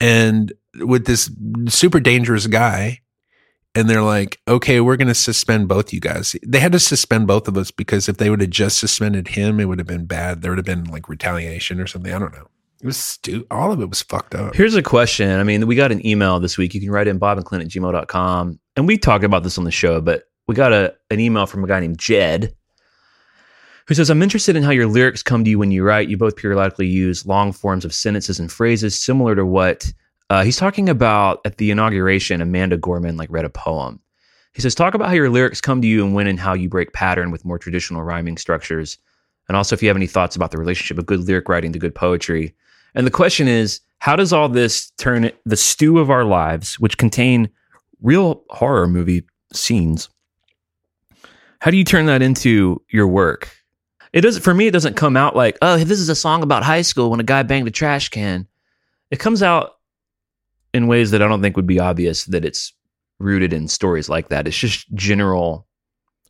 and 0.00 0.52
with 0.76 1.06
this 1.06 1.30
super 1.68 2.00
dangerous 2.00 2.46
guy 2.46 3.00
and 3.74 3.88
they're 3.88 4.02
like 4.02 4.40
okay 4.46 4.80
we're 4.80 4.96
going 4.96 5.08
to 5.08 5.14
suspend 5.14 5.68
both 5.68 5.92
you 5.92 6.00
guys 6.00 6.36
they 6.46 6.60
had 6.60 6.72
to 6.72 6.78
suspend 6.78 7.26
both 7.26 7.48
of 7.48 7.56
us 7.56 7.70
because 7.70 8.08
if 8.08 8.16
they 8.16 8.30
would 8.30 8.40
have 8.40 8.50
just 8.50 8.78
suspended 8.78 9.28
him 9.28 9.60
it 9.60 9.66
would 9.66 9.78
have 9.78 9.86
been 9.86 10.04
bad 10.04 10.42
there 10.42 10.50
would 10.50 10.58
have 10.58 10.64
been 10.64 10.84
like 10.84 11.08
retaliation 11.08 11.80
or 11.80 11.86
something 11.86 12.12
i 12.12 12.18
don't 12.18 12.34
know 12.34 12.48
it 12.82 12.86
was 12.86 12.96
stupid. 12.96 13.46
all 13.50 13.70
of 13.70 13.80
it 13.80 13.88
was 13.88 14.02
fucked 14.02 14.34
up 14.34 14.56
Here's 14.56 14.74
a 14.74 14.82
question. 14.82 15.38
I 15.38 15.44
mean, 15.44 15.68
we 15.68 15.76
got 15.76 15.92
an 15.92 16.04
email 16.04 16.40
this 16.40 16.58
week. 16.58 16.74
You 16.74 16.80
can 16.80 16.90
write 16.90 17.06
in 17.06 17.16
bob 17.16 17.38
and 17.38 17.46
clint 17.46 17.64
at 17.64 17.70
gmail.com. 17.70 18.58
And 18.74 18.88
we 18.88 18.98
talked 18.98 19.22
about 19.22 19.44
this 19.44 19.56
on 19.56 19.62
the 19.62 19.70
show, 19.70 20.00
but 20.00 20.24
we 20.48 20.56
got 20.56 20.72
a, 20.72 20.92
an 21.08 21.20
email 21.20 21.46
from 21.46 21.62
a 21.62 21.68
guy 21.68 21.78
named 21.78 21.98
Jed 22.00 22.52
who 23.86 23.94
says, 23.94 24.10
I'm 24.10 24.22
interested 24.22 24.56
in 24.56 24.64
how 24.64 24.70
your 24.70 24.88
lyrics 24.88 25.22
come 25.22 25.44
to 25.44 25.50
you 25.50 25.60
when 25.60 25.70
you 25.70 25.84
write. 25.84 26.08
You 26.08 26.16
both 26.16 26.36
periodically 26.36 26.88
use 26.88 27.24
long 27.24 27.52
forms 27.52 27.84
of 27.84 27.94
sentences 27.94 28.40
and 28.40 28.50
phrases 28.50 29.00
similar 29.00 29.36
to 29.36 29.46
what 29.46 29.92
uh, 30.32 30.42
he's 30.42 30.56
talking 30.56 30.88
about 30.88 31.42
at 31.44 31.58
the 31.58 31.70
inauguration. 31.70 32.40
Amanda 32.40 32.78
Gorman 32.78 33.18
like 33.18 33.30
read 33.30 33.44
a 33.44 33.50
poem. 33.50 34.00
He 34.54 34.62
says, 34.62 34.74
talk 34.74 34.94
about 34.94 35.08
how 35.08 35.14
your 35.14 35.28
lyrics 35.28 35.60
come 35.60 35.82
to 35.82 35.86
you 35.86 36.02
and 36.06 36.14
when 36.14 36.26
and 36.26 36.40
how 36.40 36.54
you 36.54 36.70
break 36.70 36.94
pattern 36.94 37.30
with 37.30 37.44
more 37.44 37.58
traditional 37.58 38.02
rhyming 38.02 38.38
structures. 38.38 38.96
And 39.48 39.58
also, 39.58 39.74
if 39.74 39.82
you 39.82 39.88
have 39.88 39.96
any 39.96 40.06
thoughts 40.06 40.34
about 40.34 40.50
the 40.50 40.56
relationship 40.56 40.96
of 40.96 41.04
good 41.04 41.20
lyric 41.20 41.50
writing 41.50 41.70
to 41.74 41.78
good 41.78 41.94
poetry. 41.94 42.54
And 42.94 43.06
the 43.06 43.10
question 43.10 43.46
is, 43.46 43.80
how 43.98 44.16
does 44.16 44.32
all 44.32 44.48
this 44.48 44.90
turn 44.92 45.30
the 45.44 45.56
stew 45.56 45.98
of 45.98 46.08
our 46.08 46.24
lives, 46.24 46.80
which 46.80 46.96
contain 46.96 47.50
real 48.00 48.42
horror 48.48 48.88
movie 48.88 49.26
scenes, 49.52 50.08
how 51.60 51.70
do 51.70 51.76
you 51.76 51.84
turn 51.84 52.06
that 52.06 52.22
into 52.22 52.80
your 52.88 53.06
work? 53.06 53.54
It 54.14 54.22
doesn't 54.22 54.40
for 54.40 54.54
me. 54.54 54.66
It 54.66 54.72
doesn't 54.72 54.96
come 54.96 55.14
out 55.14 55.36
like, 55.36 55.58
oh, 55.60 55.76
this 55.76 56.00
is 56.00 56.08
a 56.08 56.14
song 56.14 56.42
about 56.42 56.62
high 56.62 56.82
school 56.82 57.10
when 57.10 57.20
a 57.20 57.22
guy 57.22 57.42
banged 57.42 57.68
a 57.68 57.70
trash 57.70 58.08
can. 58.08 58.48
It 59.10 59.18
comes 59.18 59.42
out 59.42 59.72
in 60.74 60.86
ways 60.86 61.10
that 61.10 61.22
I 61.22 61.28
don't 61.28 61.42
think 61.42 61.56
would 61.56 61.66
be 61.66 61.80
obvious 61.80 62.24
that 62.26 62.44
it's 62.44 62.72
rooted 63.18 63.52
in 63.52 63.68
stories 63.68 64.08
like 64.08 64.28
that. 64.28 64.46
It's 64.46 64.56
just 64.56 64.92
general 64.94 65.66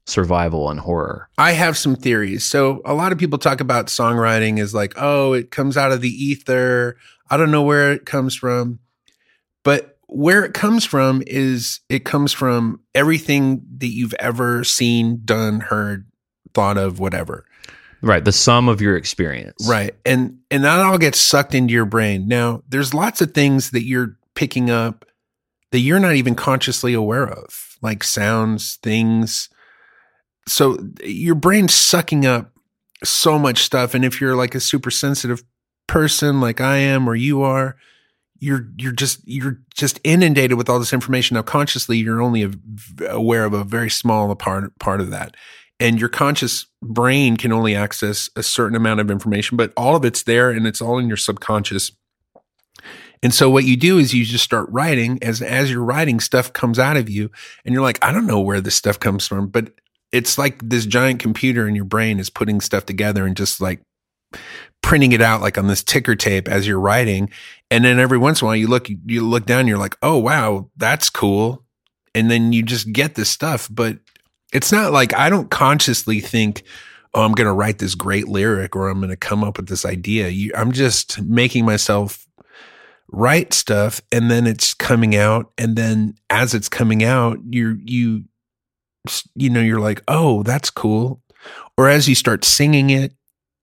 survival 0.06 0.70
and 0.70 0.80
horror. 0.80 1.28
I 1.38 1.52
have 1.52 1.78
some 1.78 1.96
theories. 1.96 2.44
So 2.44 2.82
a 2.84 2.94
lot 2.94 3.12
of 3.12 3.18
people 3.18 3.38
talk 3.38 3.60
about 3.60 3.86
songwriting 3.86 4.58
as 4.58 4.74
like, 4.74 4.94
oh, 4.96 5.32
it 5.32 5.50
comes 5.50 5.76
out 5.76 5.92
of 5.92 6.00
the 6.00 6.10
ether. 6.10 6.96
I 7.30 7.36
don't 7.36 7.50
know 7.50 7.62
where 7.62 7.92
it 7.92 8.04
comes 8.04 8.34
from. 8.34 8.80
But 9.64 9.96
where 10.06 10.44
it 10.44 10.54
comes 10.54 10.84
from 10.84 11.22
is 11.26 11.80
it 11.88 12.04
comes 12.04 12.32
from 12.32 12.80
everything 12.94 13.62
that 13.78 13.88
you've 13.88 14.14
ever 14.18 14.64
seen, 14.64 15.22
done, 15.24 15.60
heard, 15.60 16.06
thought 16.52 16.76
of, 16.76 16.98
whatever. 16.98 17.46
Right, 18.02 18.24
the 18.24 18.32
sum 18.32 18.68
of 18.68 18.80
your 18.80 18.96
experience. 18.96 19.66
Right. 19.66 19.94
And 20.04 20.40
and 20.50 20.64
that 20.64 20.80
all 20.80 20.98
gets 20.98 21.20
sucked 21.20 21.54
into 21.54 21.72
your 21.72 21.84
brain. 21.84 22.26
Now, 22.26 22.64
there's 22.68 22.92
lots 22.92 23.20
of 23.20 23.32
things 23.32 23.70
that 23.70 23.84
you're 23.84 24.16
picking 24.34 24.70
up 24.70 25.04
that 25.70 25.80
you're 25.80 26.00
not 26.00 26.14
even 26.14 26.34
consciously 26.34 26.94
aware 26.94 27.26
of, 27.26 27.76
like 27.82 28.04
sounds, 28.04 28.76
things. 28.82 29.48
So 30.46 30.78
your 31.02 31.34
brain's 31.34 31.74
sucking 31.74 32.26
up 32.26 32.52
so 33.04 33.38
much 33.38 33.62
stuff. 33.62 33.94
And 33.94 34.04
if 34.04 34.20
you're 34.20 34.36
like 34.36 34.54
a 34.54 34.60
super 34.60 34.90
sensitive 34.90 35.42
person 35.86 36.40
like 36.40 36.60
I 36.60 36.76
am 36.76 37.08
or 37.08 37.14
you 37.14 37.42
are, 37.42 37.76
you're 38.38 38.66
you're 38.76 38.92
just 38.92 39.20
you're 39.24 39.60
just 39.74 40.00
inundated 40.02 40.58
with 40.58 40.68
all 40.68 40.78
this 40.78 40.92
information. 40.92 41.36
Now 41.36 41.42
consciously 41.42 41.98
you're 41.98 42.20
only 42.20 42.50
aware 43.08 43.44
of 43.44 43.52
a 43.52 43.62
very 43.62 43.88
small 43.88 44.34
part 44.34 44.76
part 44.78 45.00
of 45.00 45.10
that. 45.10 45.36
And 45.78 45.98
your 45.98 46.08
conscious 46.08 46.66
brain 46.82 47.36
can 47.36 47.52
only 47.52 47.74
access 47.74 48.30
a 48.36 48.42
certain 48.42 48.76
amount 48.76 49.00
of 49.00 49.10
information, 49.10 49.56
but 49.56 49.72
all 49.76 49.96
of 49.96 50.04
it's 50.04 50.24
there 50.24 50.50
and 50.50 50.66
it's 50.66 50.80
all 50.80 50.98
in 50.98 51.08
your 51.08 51.16
subconscious. 51.16 51.92
And 53.22 53.32
so 53.32 53.48
what 53.48 53.64
you 53.64 53.76
do 53.76 53.98
is 53.98 54.12
you 54.12 54.24
just 54.24 54.44
start 54.44 54.68
writing 54.70 55.18
as 55.22 55.40
as 55.42 55.70
you're 55.70 55.84
writing 55.84 56.18
stuff 56.18 56.52
comes 56.52 56.78
out 56.78 56.96
of 56.96 57.08
you 57.08 57.30
and 57.64 57.72
you're 57.72 57.82
like 57.82 58.04
I 58.04 58.12
don't 58.12 58.26
know 58.26 58.40
where 58.40 58.60
this 58.60 58.74
stuff 58.74 58.98
comes 58.98 59.26
from, 59.26 59.48
but 59.48 59.72
it's 60.10 60.36
like 60.36 60.60
this 60.68 60.86
giant 60.86 61.20
computer 61.20 61.66
in 61.66 61.74
your 61.74 61.84
brain 61.84 62.18
is 62.18 62.30
putting 62.30 62.60
stuff 62.60 62.84
together 62.84 63.26
and 63.26 63.36
just 63.36 63.60
like 63.60 63.80
printing 64.82 65.12
it 65.12 65.22
out 65.22 65.40
like 65.40 65.56
on 65.56 65.68
this 65.68 65.82
ticker 65.82 66.14
tape 66.14 66.48
as 66.48 66.66
you're 66.66 66.80
writing. 66.80 67.30
And 67.70 67.84
then 67.84 67.98
every 67.98 68.18
once 68.18 68.40
in 68.42 68.44
a 68.44 68.48
while 68.48 68.56
you 68.56 68.66
look 68.66 68.88
you 68.88 69.26
look 69.26 69.46
down, 69.46 69.68
you're 69.68 69.78
like, 69.78 69.96
oh 70.02 70.18
wow, 70.18 70.70
that's 70.76 71.08
cool. 71.08 71.64
And 72.14 72.30
then 72.30 72.52
you 72.52 72.62
just 72.62 72.92
get 72.92 73.14
this 73.14 73.30
stuff. 73.30 73.68
But 73.70 73.98
it's 74.52 74.72
not 74.72 74.92
like 74.92 75.14
I 75.14 75.30
don't 75.30 75.50
consciously 75.50 76.20
think, 76.20 76.64
oh, 77.14 77.22
I'm 77.22 77.32
gonna 77.32 77.54
write 77.54 77.78
this 77.78 77.94
great 77.94 78.28
lyric 78.28 78.74
or 78.74 78.88
I'm 78.88 79.00
gonna 79.00 79.16
come 79.16 79.44
up 79.44 79.56
with 79.56 79.68
this 79.68 79.86
idea. 79.86 80.28
You, 80.28 80.52
I'm 80.56 80.72
just 80.72 81.22
making 81.22 81.64
myself 81.64 82.26
write 83.12 83.52
stuff 83.52 84.00
and 84.10 84.30
then 84.30 84.46
it's 84.46 84.74
coming 84.74 85.14
out. 85.14 85.52
And 85.58 85.76
then 85.76 86.14
as 86.30 86.54
it's 86.54 86.68
coming 86.68 87.04
out, 87.04 87.38
you're 87.50 87.76
you 87.84 88.24
you 89.34 89.50
know, 89.50 89.60
you're 89.60 89.80
like, 89.80 90.02
oh, 90.08 90.42
that's 90.44 90.70
cool. 90.70 91.20
Or 91.76 91.88
as 91.88 92.08
you 92.08 92.14
start 92.14 92.44
singing 92.44 92.90
it, 92.90 93.12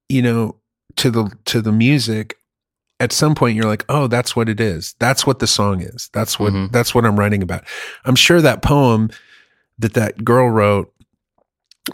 you 0.10 0.22
know, 0.22 0.56
to 0.98 1.10
the 1.12 1.32
to 1.46 1.62
the 1.62 1.72
music, 1.72 2.36
at 3.00 3.12
some 3.14 3.36
point 3.36 3.56
you're 3.56 3.66
like, 3.66 3.86
oh, 3.90 4.08
that's 4.08 4.36
what 4.36 4.50
it 4.50 4.60
is. 4.60 4.96
That's 5.00 5.26
what 5.26 5.40
the 5.40 5.48
song 5.48 5.82
is. 5.82 6.10
That's 6.14 6.38
what 6.40 6.52
Mhm. 6.54 6.72
that's 6.72 6.94
what 6.94 7.06
I'm 7.06 7.18
writing 7.20 7.42
about. 7.42 7.64
I'm 8.06 8.16
sure 8.16 8.42
that 8.42 8.62
poem 8.62 9.10
that 9.80 9.94
that 9.94 10.24
girl 10.26 10.50
wrote 10.50 10.94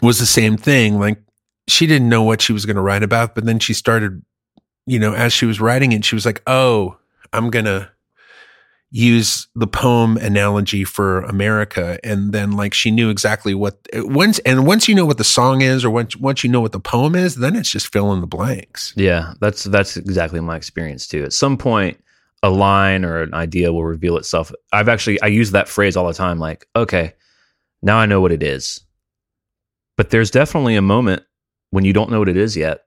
was 0.02 0.18
the 0.18 0.26
same 0.26 0.56
thing. 0.56 0.98
Like 0.98 1.22
she 1.68 1.86
didn't 1.86 2.08
know 2.08 2.22
what 2.22 2.42
she 2.42 2.52
was 2.52 2.66
going 2.66 2.76
to 2.76 2.82
write 2.82 3.02
about, 3.04 3.34
but 3.34 3.44
then 3.44 3.58
she 3.60 3.74
started, 3.74 4.22
you 4.86 4.98
know, 4.98 5.14
as 5.14 5.32
she 5.32 5.46
was 5.46 5.60
writing 5.60 5.92
it, 5.92 6.04
she 6.04 6.14
was 6.16 6.26
like, 6.26 6.42
oh, 6.46 6.96
I'm 7.32 7.50
going 7.50 7.64
to 7.64 7.90
use 8.90 9.48
the 9.54 9.66
poem 9.66 10.16
analogy 10.16 10.84
for 10.84 11.20
America. 11.22 11.98
And 12.04 12.32
then 12.32 12.52
like 12.52 12.72
she 12.72 12.90
knew 12.90 13.10
exactly 13.10 13.54
what 13.54 13.78
once, 13.94 14.38
and 14.40 14.66
once 14.66 14.88
you 14.88 14.94
know 14.94 15.04
what 15.04 15.18
the 15.18 15.24
song 15.24 15.60
is, 15.60 15.84
or 15.84 15.90
once, 15.90 16.16
once 16.16 16.44
you 16.44 16.50
know 16.50 16.60
what 16.60 16.72
the 16.72 16.80
poem 16.80 17.14
is, 17.14 17.36
then 17.36 17.56
it's 17.56 17.70
just 17.70 17.92
fill 17.92 18.12
in 18.12 18.20
the 18.20 18.26
blanks. 18.26 18.92
Yeah, 18.96 19.34
that's 19.40 19.64
that's 19.64 19.96
exactly 19.96 20.40
my 20.40 20.56
experience 20.56 21.06
too. 21.06 21.24
At 21.24 21.32
some 21.32 21.58
point, 21.58 22.00
a 22.42 22.50
line 22.50 23.04
or 23.04 23.22
an 23.22 23.34
idea 23.34 23.72
will 23.72 23.84
reveal 23.84 24.16
itself. 24.16 24.52
I've 24.72 24.88
actually 24.88 25.20
I 25.20 25.26
use 25.26 25.50
that 25.50 25.68
phrase 25.68 25.96
all 25.96 26.06
the 26.06 26.14
time. 26.14 26.38
Like, 26.38 26.66
okay, 26.76 27.12
now 27.82 27.98
I 27.98 28.06
know 28.06 28.20
what 28.20 28.32
it 28.32 28.42
is. 28.42 28.80
But 29.96 30.10
there's 30.10 30.30
definitely 30.30 30.76
a 30.76 30.82
moment 30.82 31.22
when 31.70 31.84
you 31.84 31.92
don't 31.92 32.10
know 32.10 32.18
what 32.18 32.28
it 32.28 32.36
is 32.36 32.56
yet. 32.56 32.85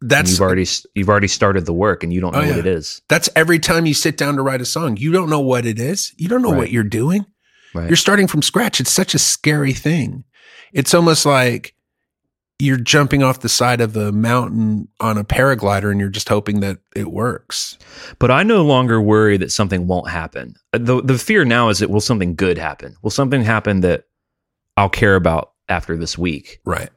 That's 0.00 0.30
you've 0.32 0.40
already 0.40 0.66
you've 0.94 1.08
already 1.08 1.28
started 1.28 1.66
the 1.66 1.72
work 1.72 2.02
and 2.04 2.12
you 2.12 2.20
don't 2.20 2.32
know 2.32 2.42
Oh, 2.42 2.48
what 2.48 2.58
it 2.58 2.66
is. 2.66 3.02
that's 3.08 3.28
every 3.34 3.58
time 3.58 3.84
you 3.86 3.94
sit 3.94 4.16
down 4.16 4.36
to 4.36 4.42
write 4.42 4.60
a 4.60 4.64
song. 4.64 4.96
You 4.96 5.10
don't 5.12 5.28
know 5.30 5.40
what 5.40 5.66
it 5.66 5.78
is. 5.80 6.12
You 6.16 6.28
don't 6.28 6.42
know 6.42 6.50
Right. 6.52 6.58
what 6.58 6.70
you're 6.70 6.84
doing. 6.84 7.26
Right. 7.74 7.88
You're 7.88 7.96
starting 7.96 8.26
from 8.28 8.42
scratch. 8.42 8.80
It's 8.80 8.92
such 8.92 9.14
a 9.14 9.18
scary 9.18 9.72
thing. 9.72 10.24
It's 10.72 10.94
almost 10.94 11.26
like 11.26 11.74
you're 12.60 12.76
jumping 12.76 13.22
off 13.22 13.40
the 13.40 13.48
side 13.48 13.80
of 13.80 13.96
a 13.96 14.10
mountain 14.10 14.88
on 15.00 15.16
a 15.18 15.24
paraglider 15.24 15.90
and 15.90 16.00
you're 16.00 16.08
just 16.08 16.28
hoping 16.28 16.60
that 16.60 16.78
it 16.96 17.10
works. 17.12 17.76
But 18.18 18.30
I 18.30 18.42
no 18.42 18.64
longer 18.64 19.00
worry 19.00 19.36
that 19.36 19.52
something 19.52 19.86
won't 19.86 20.08
happen. 20.10 20.54
Uh, 20.72 20.78
The 20.78 21.02
the 21.02 21.18
fear 21.18 21.44
now 21.44 21.68
is 21.68 21.78
that 21.80 21.90
will 21.90 22.00
something 22.00 22.34
good 22.34 22.58
happen? 22.58 22.96
Will 23.02 23.10
something 23.10 23.42
happen 23.44 23.80
that 23.80 24.04
I'll 24.76 24.88
care 24.88 25.14
about 25.16 25.52
after 25.68 25.96
this 25.96 26.16
week? 26.18 26.60
Right. 26.64 26.90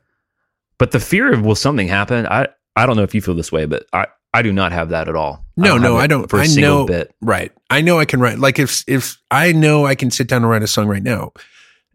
But 0.80 0.92
the 0.92 1.00
fear 1.00 1.32
of 1.34 1.42
will 1.46 1.56
something 1.56 1.88
happen? 1.88 2.26
I 2.28 2.48
I 2.76 2.86
don't 2.86 2.96
know 2.96 3.04
if 3.04 3.14
you 3.14 3.22
feel 3.22 3.36
this 3.36 3.52
way, 3.52 3.66
but 3.66 3.86
I 3.94 4.08
I 4.34 4.42
do 4.42 4.54
not 4.54 4.72
have 4.72 4.90
that 4.90 5.10
at 5.10 5.16
all. 5.16 5.46
No, 5.58 5.74
have 5.74 5.82
no, 5.82 5.98
I 5.98 6.08
don't. 6.08 6.30
for 6.30 6.38
a 6.40 6.44
I 6.44 6.46
single 6.46 6.80
know- 6.80 6.86
bit. 6.88 7.14
Right. 7.22 7.52
I 7.70 7.82
know 7.82 8.00
I 8.00 8.06
can 8.06 8.20
write. 8.20 8.40
Like 8.40 8.60
if 8.60 8.84
if 8.88 9.18
I 9.30 9.52
know 9.52 9.86
I 9.86 9.96
can 9.96 10.10
sit 10.12 10.28
down 10.28 10.42
and 10.44 10.50
write 10.50 10.64
a 10.64 10.68
song 10.68 10.88
right 10.88 11.04
now. 11.04 11.34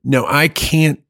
No, 0.04 0.26
I 0.26 0.48
can't 0.48 1.00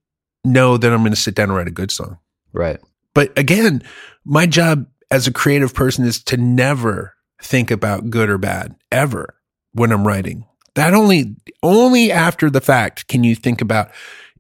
know 0.45 0.77
that 0.77 0.91
I'm 0.93 1.01
going 1.01 1.11
to 1.11 1.17
sit 1.21 1.35
down 1.35 1.49
and 1.49 1.57
write 1.57 1.67
a 1.69 1.73
good 1.73 1.91
song. 1.91 2.19
Right. 2.53 2.81
But 3.13 3.37
again, 3.39 3.83
my 4.25 4.47
job 4.47 4.87
as 5.11 5.27
a 5.27 5.33
creative 5.33 5.75
person 5.75 6.05
is 6.07 6.23
to 6.25 6.37
never 6.37 7.15
think 7.43 7.71
about 7.71 8.09
good 8.09 8.31
or 8.31 8.39
bad 8.39 8.75
ever 8.91 9.35
when 9.73 9.93
I'm 9.93 10.07
writing. 10.07 10.47
That 10.77 10.95
only 10.95 11.37
only 11.63 12.13
after 12.13 12.49
the 12.51 12.61
fact 12.61 13.09
can 13.09 13.25
you 13.25 13.35
think 13.35 13.61
about 13.61 13.91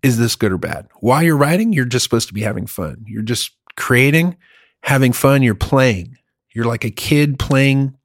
is 0.02 0.18
this 0.18 0.36
good 0.36 0.52
or 0.52 0.58
bad. 0.58 0.86
While 1.00 1.22
you're 1.22 1.36
writing, 1.36 1.72
you're 1.72 1.84
just 1.84 2.04
supposed 2.04 2.28
to 2.28 2.34
be 2.34 2.42
having 2.42 2.66
fun. 2.66 3.04
You're 3.08 3.22
just 3.22 3.50
creating, 3.76 4.36
having 4.86 5.12
fun, 5.12 5.42
you're 5.42 5.54
playing. 5.54 6.16
You're 6.54 6.64
like 6.64 6.84
a 6.84 6.90
kid 6.90 7.38
playing. 7.38 7.96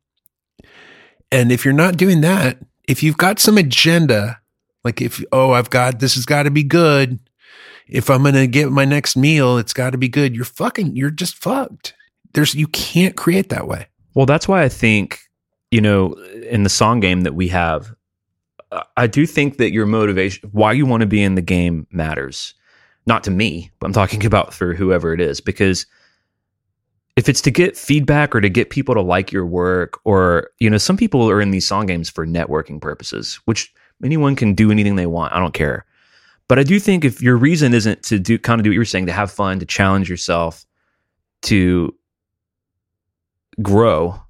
And 1.32 1.52
if 1.52 1.64
you're 1.64 1.74
not 1.74 1.96
doing 1.96 2.22
that, 2.22 2.58
if 2.88 3.04
you've 3.04 3.18
got 3.18 3.40
some 3.40 3.58
agenda, 3.58 4.42
like 4.84 5.00
if 5.00 5.24
oh, 5.32 5.52
I've 5.52 5.70
got 5.70 6.00
this 6.00 6.16
has 6.16 6.26
got 6.26 6.44
to 6.44 6.52
be 6.52 6.64
good, 6.64 7.20
if 7.88 8.10
I'm 8.10 8.24
gonna 8.24 8.48
get 8.48 8.72
my 8.72 8.84
next 8.84 9.16
meal, 9.16 9.58
it's 9.58 9.74
got 9.74 9.92
to 9.92 9.98
be 9.98 10.10
good. 10.10 10.36
You're 10.36 10.44
fucking. 10.44 10.96
You're 10.96 11.12
just 11.12 11.36
fucked. 11.36 11.94
There's 12.34 12.56
you 12.56 12.68
can't 12.68 13.16
create 13.16 13.50
that 13.50 13.68
way. 13.68 13.88
Well, 14.14 14.26
that's 14.26 14.48
why 14.48 14.64
I 14.64 14.70
think, 14.70 15.20
you 15.70 15.80
know, 15.80 16.14
in 16.50 16.64
the 16.64 16.70
song 16.70 17.00
game 17.00 17.22
that 17.22 17.36
we 17.36 17.48
have, 17.50 17.94
I 18.98 19.08
do 19.08 19.26
think 19.26 19.58
that 19.58 19.72
your 19.72 19.86
motivation, 19.86 20.50
why 20.52 20.74
you 20.74 20.86
want 20.86 21.02
to 21.02 21.08
be 21.08 21.22
in 21.22 21.36
the 21.36 21.42
game 21.42 21.88
matters. 21.92 22.54
Not 23.06 23.24
to 23.26 23.32
me, 23.32 23.72
but 23.80 23.88
I'm 23.88 23.94
talking 23.94 24.26
about 24.26 24.54
for 24.54 24.74
whoever 24.74 25.14
it 25.14 25.22
is. 25.22 25.40
Because 25.40 25.86
if 27.16 27.28
it's 27.28 27.42
to 27.42 27.52
get 27.52 27.78
feedback 27.78 28.36
or 28.36 28.42
to 28.42 28.50
get 28.50 28.70
people 28.70 28.96
to 28.96 29.02
like 29.02 29.32
your 29.32 29.46
work, 29.46 30.00
or, 30.06 30.50
you 30.60 30.70
know, 30.70 30.78
some 30.78 30.98
people 30.98 31.30
are 31.30 31.42
in 31.42 31.52
these 31.52 31.68
song 31.68 31.86
games 31.86 32.10
for 32.10 32.26
networking 32.26 32.80
purposes, 32.80 33.40
which 33.46 33.74
anyone 34.04 34.36
can 34.36 34.54
do 34.54 34.72
anything 34.72 34.96
they 34.96 35.06
want. 35.06 35.34
I 35.34 35.40
don't 35.40 35.54
care. 35.54 35.86
But 36.48 36.60
I 36.60 36.64
do 36.64 36.80
think 36.80 37.06
if 37.06 37.22
your 37.22 37.38
reason 37.38 37.74
isn't 37.74 38.04
to 38.04 38.20
do 38.20 38.38
kind 38.38 38.60
of 38.60 38.64
do 38.64 38.70
what 38.70 38.76
you're 38.76 38.86
saying, 38.86 39.06
to 39.06 39.14
have 39.14 39.32
fun, 39.32 39.60
to 39.60 39.66
challenge 39.66 40.10
yourself, 40.10 40.66
to 41.44 41.96
grow 43.62 44.22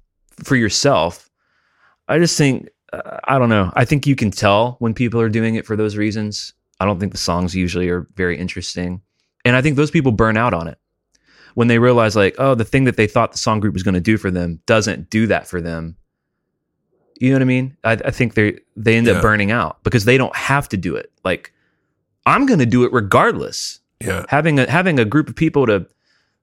for 0.42 0.56
yourself. 0.56 1.28
I 2.08 2.18
just 2.18 2.36
think 2.36 2.68
uh, 2.92 3.18
I 3.24 3.38
don't 3.38 3.48
know. 3.48 3.72
I 3.74 3.84
think 3.84 4.06
you 4.06 4.16
can 4.16 4.30
tell 4.30 4.76
when 4.78 4.94
people 4.94 5.20
are 5.20 5.28
doing 5.28 5.54
it 5.54 5.66
for 5.66 5.76
those 5.76 5.96
reasons. 5.96 6.52
I 6.80 6.84
don't 6.84 6.98
think 6.98 7.12
the 7.12 7.18
songs 7.18 7.54
usually 7.54 7.88
are 7.88 8.08
very 8.14 8.36
interesting, 8.36 9.00
and 9.44 9.54
I 9.54 9.62
think 9.62 9.76
those 9.76 9.90
people 9.90 10.12
burn 10.12 10.36
out 10.36 10.52
on 10.52 10.66
it 10.66 10.78
when 11.54 11.68
they 11.68 11.78
realize 11.78 12.16
like, 12.16 12.34
oh, 12.38 12.54
the 12.54 12.64
thing 12.64 12.84
that 12.84 12.96
they 12.96 13.06
thought 13.06 13.32
the 13.32 13.38
song 13.38 13.60
group 13.60 13.74
was 13.74 13.82
going 13.82 13.94
to 13.94 14.00
do 14.00 14.16
for 14.16 14.30
them 14.30 14.60
doesn't 14.66 15.10
do 15.10 15.26
that 15.28 15.46
for 15.46 15.60
them. 15.60 15.96
You 17.20 17.30
know 17.30 17.36
what 17.36 17.42
I 17.42 17.46
mean? 17.46 17.76
I, 17.84 17.92
I 17.92 18.10
think 18.10 18.34
they 18.34 18.58
they 18.76 18.96
end 18.96 19.06
Yeah. 19.06 19.14
up 19.14 19.22
burning 19.22 19.50
out 19.50 19.82
because 19.84 20.04
they 20.04 20.16
don't 20.18 20.34
have 20.34 20.68
to 20.70 20.76
do 20.76 20.96
it. 20.96 21.12
Like 21.24 21.52
I'm 22.26 22.46
going 22.46 22.58
to 22.60 22.66
do 22.66 22.84
it 22.84 22.92
regardless 22.92 23.80
Yeah. 24.00 24.24
having 24.28 24.58
a 24.58 24.68
having 24.70 24.98
a 24.98 25.04
group 25.04 25.28
of 25.28 25.36
people 25.36 25.66
to 25.66 25.86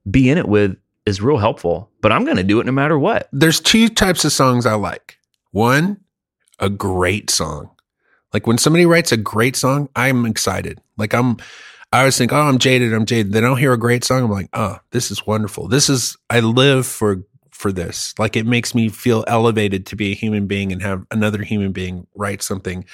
be 0.09 0.29
in 0.29 0.37
it 0.37 0.47
with 0.47 0.77
is 1.05 1.21
real 1.21 1.37
helpful 1.37 1.89
but 2.01 2.11
i'm 2.11 2.23
going 2.23 2.37
to 2.37 2.43
do 2.43 2.59
it 2.59 2.65
no 2.65 2.71
matter 2.71 2.97
what 2.97 3.27
There's 3.33 3.59
two 3.59 3.89
types 3.89 4.23
of 4.25 4.31
songs 4.31 4.65
I 4.65 4.75
like. 4.75 5.17
One, 5.51 5.97
a 6.59 6.69
great 6.69 7.29
song. 7.29 7.71
Like 8.33 8.45
when 8.47 8.57
somebody 8.59 8.85
writes 8.85 9.11
a 9.11 9.17
great 9.17 9.55
song, 9.55 9.89
I'm 9.95 10.25
excited. 10.25 10.79
Like 10.97 11.13
I'm. 11.13 11.37
I 11.91 11.99
always 11.99 12.17
think, 12.17 12.31
oh, 12.31 12.37
I'm 12.41 12.59
jaded. 12.59 12.93
I'm 12.93 13.05
jaded. 13.05 13.33
Then 13.33 13.45
I'll 13.45 13.55
hear 13.55 13.73
a 13.73 13.77
great 13.77 14.03
song. 14.03 14.23
I'm 14.23 14.31
like, 14.31 14.49
oh, 14.53 14.77
this 14.91 15.09
is 15.09 15.25
wonderful. 15.25 15.67
This 15.67 15.89
is. 15.89 16.17
I 16.29 16.39
live 16.39 16.85
for 16.85 17.23
for 17.51 17.71
this. 17.71 18.13
Like 18.17 18.35
it 18.37 18.45
makes 18.45 18.73
me 18.73 18.89
feel 18.89 19.25
elevated 19.27 19.85
to 19.87 19.95
be 19.95 20.11
a 20.11 20.15
human 20.15 20.47
being 20.47 20.71
and 20.71 20.81
have 20.81 21.05
another 21.11 21.41
human 21.43 21.71
being 21.71 22.07
write 22.15 22.41
something. 22.41 22.85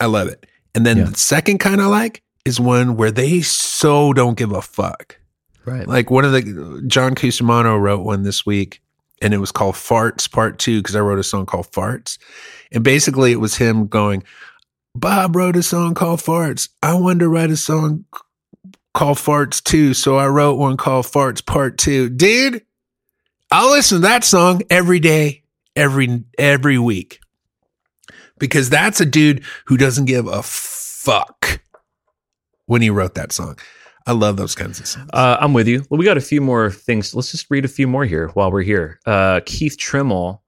I 0.00 0.06
love 0.06 0.28
it. 0.28 0.46
And 0.74 0.86
then 0.86 0.96
Yeah. 0.98 1.04
the 1.04 1.18
second 1.18 1.58
kind 1.58 1.80
I 1.82 1.86
like 1.86 2.22
is 2.44 2.58
one 2.60 2.96
where 2.96 3.10
they 3.10 3.42
so 3.42 4.12
don't 4.14 4.38
give 4.38 4.52
a 4.52 4.62
fuck. 4.62 5.18
right 5.66 5.86
Like 5.86 6.10
one 6.10 6.24
of 6.24 6.32
the 6.32 6.82
John 6.86 7.14
Cusimano 7.14 7.78
wrote 7.78 8.04
one 8.04 8.22
this 8.22 8.46
week, 8.46 8.80
and 9.20 9.34
it 9.34 9.38
was 9.38 9.52
called 9.52 9.74
Farts 9.74 10.30
Part 10.30 10.58
Two 10.58 10.78
because 10.80 10.96
I 10.96 11.00
wrote 11.00 11.18
a 11.18 11.22
song 11.24 11.44
called 11.44 11.70
Farts, 11.72 12.16
and 12.72 12.82
basically 12.84 13.32
it 13.32 13.40
was 13.40 13.56
him 13.56 13.88
going, 13.88 14.22
"Bob 15.00 15.36
wrote 15.36 15.56
a 15.56 15.62
song 15.62 15.94
called 15.94 16.20
Farts. 16.20 16.68
I 16.82 16.94
wanted 16.94 17.20
to 17.20 17.28
write 17.28 17.50
a 17.50 17.56
song 17.56 18.04
called 18.94 19.18
Farts 19.18 19.62
too, 19.62 19.94
so 19.94 20.16
I 20.16 20.26
wrote 20.28 20.54
one 20.54 20.76
called 20.76 21.06
Farts 21.06 21.44
Part 21.44 21.78
Two. 21.78 22.08
Dude, 22.08 22.62
I'll 23.50 23.70
listen 23.70 23.98
to 23.98 24.02
that 24.08 24.24
song 24.24 24.62
every 24.70 24.98
day, 25.00 25.42
every 25.74 26.24
every 26.38 26.78
week, 26.78 27.20
because 28.38 28.70
that's 28.70 29.00
a 29.00 29.06
dude 29.06 29.44
who 29.66 29.76
doesn't 29.76 30.06
give 30.06 30.26
a 30.26 30.42
fuck 30.42 31.60
when 32.66 32.82
he 32.82 32.90
wrote 32.90 33.14
that 33.14 33.32
song. 33.32 33.58
I 34.08 34.12
love 34.12 34.36
those 34.36 34.54
kinds 34.54 34.78
of 34.78 34.86
songs. 34.86 35.10
uh, 35.12 35.36
i'm 35.40 35.52
with 35.52 35.66
you 35.66 35.84
well 35.90 35.98
we 35.98 36.04
got 36.04 36.16
a 36.16 36.20
few 36.20 36.40
more 36.40 36.70
things 36.70 37.12
let's 37.12 37.32
just 37.32 37.46
read 37.50 37.64
a 37.64 37.68
few 37.68 37.88
more 37.88 38.04
here 38.04 38.28
while 38.34 38.52
we're 38.52 38.62
here 38.62 39.00
uh, 39.04 39.40
keith 39.44 39.76
trimmel 39.76 40.44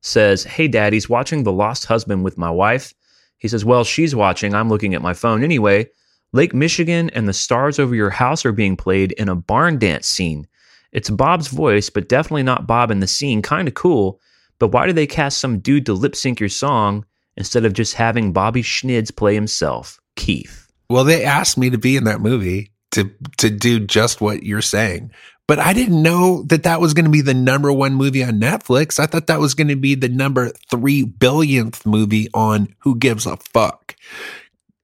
says 0.00 0.44
hey 0.44 0.68
daddy's 0.68 1.08
watching 1.08 1.42
the 1.42 1.50
lost 1.50 1.86
husband 1.86 2.22
with 2.22 2.38
my 2.38 2.48
wife 2.50 2.94
he 3.40 3.48
says 3.48 3.64
well 3.64 3.82
she's 3.82 4.14
watching. 4.14 4.54
I'm 4.54 4.68
looking 4.68 4.94
at 4.94 5.02
my 5.02 5.14
phone. 5.14 5.42
Anyway 5.42 5.88
lake 6.32 6.54
michigan 6.54 7.10
and 7.10 7.26
the 7.26 7.32
stars 7.32 7.80
over 7.80 7.92
your 7.92 8.10
house 8.10 8.46
are 8.46 8.52
being 8.52 8.76
played 8.76 9.10
in 9.12 9.28
a 9.28 9.34
barn 9.34 9.78
dance 9.78 10.06
scene. 10.06 10.46
It's 10.92 11.10
bob's 11.10 11.48
voice 11.48 11.90
but 11.90 12.08
definitely 12.08 12.44
not 12.44 12.68
bob 12.68 12.92
in 12.92 13.00
the 13.00 13.08
scene. 13.08 13.42
Kind 13.42 13.66
of 13.66 13.74
cool 13.74 14.20
but 14.60 14.68
why 14.68 14.86
do 14.86 14.92
they 14.92 15.06
cast 15.06 15.38
some 15.38 15.58
dude 15.58 15.86
to 15.86 15.94
lip 15.94 16.14
sync 16.14 16.38
your 16.38 16.48
song 16.48 17.04
instead 17.36 17.64
of 17.64 17.72
just 17.72 17.94
having 17.94 18.32
bobby 18.32 18.62
schnids 18.62 19.14
play 19.14 19.34
himself 19.34 19.98
keith? 20.14 20.70
Well, 20.88 21.04
they 21.04 21.24
asked 21.24 21.56
me 21.56 21.70
to 21.70 21.78
be 21.78 21.96
in 21.96 22.04
that 22.04 22.20
movie 22.20 22.72
to 22.92 23.10
to 23.38 23.50
do 23.50 23.80
just 23.80 24.20
what 24.20 24.42
you're 24.42 24.62
saying. 24.62 25.12
But 25.50 25.58
I 25.58 25.72
didn't 25.72 26.00
know 26.00 26.44
that 26.44 26.62
that 26.62 26.80
was 26.80 26.94
going 26.94 27.06
to 27.06 27.10
be 27.10 27.22
the 27.22 27.34
number 27.34 27.72
one 27.72 27.94
movie 27.94 28.22
on 28.22 28.38
Netflix. 28.38 29.00
I 29.00 29.06
thought 29.06 29.26
that 29.26 29.40
was 29.40 29.54
going 29.54 29.66
to 29.66 29.74
be 29.74 29.96
the 29.96 30.08
number 30.08 30.52
three 30.70 31.02
billionth 31.02 31.84
movie 31.84 32.28
on 32.32 32.72
Who 32.82 32.94
Gives 32.94 33.26
a 33.26 33.36
Fuck. 33.36 33.96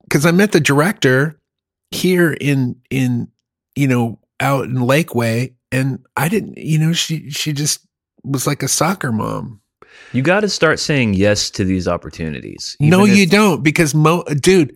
Because 0.03 0.25
I 0.25 0.31
met 0.31 0.51
the 0.51 0.59
director 0.59 1.39
here 1.91 2.33
in 2.33 2.81
in 2.89 3.29
you 3.77 3.87
know 3.87 4.19
out 4.41 4.65
in 4.65 4.73
Lakeway, 4.73 5.53
and 5.71 6.05
I 6.17 6.27
didn't 6.27 6.57
you 6.57 6.79
know 6.79 6.91
she 6.91 7.29
she 7.29 7.53
just 7.53 7.87
was 8.25 8.45
like 8.45 8.61
a 8.61 8.67
soccer 8.67 9.13
mom. 9.13 9.61
You 10.11 10.21
got 10.21 10.41
to 10.41 10.49
start 10.49 10.81
saying 10.81 11.13
yes 11.13 11.49
to 11.51 11.63
these 11.63 11.87
opportunities. 11.87 12.75
no, 12.81 13.05
Even 13.05 13.15
you 13.15 13.25
don't, 13.25 13.63
because 13.63 13.95
mo, 13.95 14.25
dude, 14.41 14.75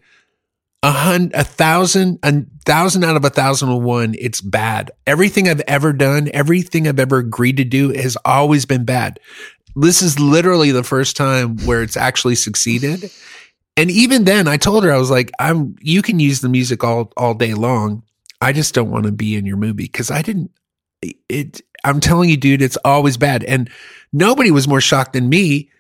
a 0.84 0.92
hundred, 0.92 1.34
a 1.36 1.44
thousand, 1.44 2.20
a 2.24 2.44
thousand 2.66 3.04
out 3.04 3.16
of 3.16 3.24
a 3.24 3.30
thousand 3.30 3.70
and 3.70 3.84
one, 3.84 4.16
it's 4.18 4.42
bad. 4.42 4.92
Everything 5.06 5.48
I've 5.48 5.62
ever 5.62 5.94
done, 5.94 6.30
everything 6.34 6.88
I've 6.88 7.00
ever 7.00 7.20
agreed 7.20 7.58
to 7.58 7.64
do, 7.64 7.90
has 7.90 8.18
always 8.26 8.66
been 8.66 8.84
bad. 8.84 9.20
This 9.76 10.02
is 10.02 10.20
literally 10.20 10.72
the 10.72 10.84
first 10.84 11.16
time 11.16 11.58
where 11.66 11.84
it's 11.84 11.98
actually 11.98 12.36
succeeded. 12.36 13.12
And 13.78 13.92
even 13.92 14.26
then, 14.26 14.48
I 14.48 14.58
told 14.58 14.84
her 14.84 14.92
I 14.92 14.98
was 14.98 15.12
like, 15.12 15.32
"I'm. 15.40 15.76
You 15.82 16.02
can 16.02 16.20
use 16.20 16.42
the 16.42 16.50
music 16.50 16.84
all 16.84 17.14
all 17.16 17.34
day 17.34 17.54
long. 17.54 18.04
I 18.42 18.52
just 18.52 18.74
don't 18.74 18.92
want 18.92 19.06
to 19.06 19.12
be 19.12 19.36
in 19.36 19.46
your 19.46 19.58
movie 19.58 19.84
because 19.84 20.12
I 20.12 20.22
didn't. 20.22 20.52
It. 21.30 21.62
I'm 21.84 22.00
telling 22.00 22.30
you, 22.30 22.38
dude, 22.38 22.62
it's 22.62 22.78
always 22.84 23.18
bad. 23.18 23.44
And 23.44 23.70
nobody 24.12 24.52
was 24.52 24.68
more 24.68 24.82
shocked 24.82 25.14
than 25.14 25.30
me 25.30 25.72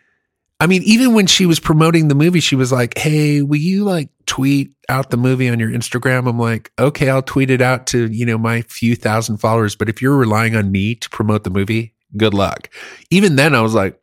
I 0.62 0.68
mean, 0.68 0.84
even 0.84 1.16
when 1.16 1.26
she 1.26 1.48
was 1.48 1.60
promoting 1.60 2.08
the 2.08 2.14
movie, 2.14 2.40
she 2.40 2.56
was 2.56 2.72
like, 2.72 2.96
Hey, 2.96 3.42
will 3.42 3.58
you 3.58 3.84
like 3.84 4.10
tweet 4.32 4.72
out 4.88 5.10
the 5.10 5.17
movie 5.17 5.50
on 5.50 5.60
your 5.60 5.70
Instagram? 5.70 6.26
I'm 6.26 6.39
like, 6.39 6.72
okay, 6.80 7.10
I'll 7.10 7.22
tweet 7.22 7.50
it 7.50 7.62
out 7.62 7.86
to, 7.88 8.08
you 8.10 8.26
know, 8.26 8.38
my 8.38 8.62
few 8.62 8.96
thousand 8.96 9.39
followers. 9.39 9.76
But 9.76 9.89
if 9.89 10.02
you're 10.02 10.15
relying 10.15 10.56
on 10.56 10.72
me 10.72 10.96
to 10.96 11.10
promote 11.10 11.44
the 11.44 11.50
movie, 11.50 11.94
good 12.15 12.34
luck. 12.34 12.70
Even 13.10 13.36
then 13.36 13.54
I 13.54 13.60
was 13.60 13.74
like, 13.74 14.00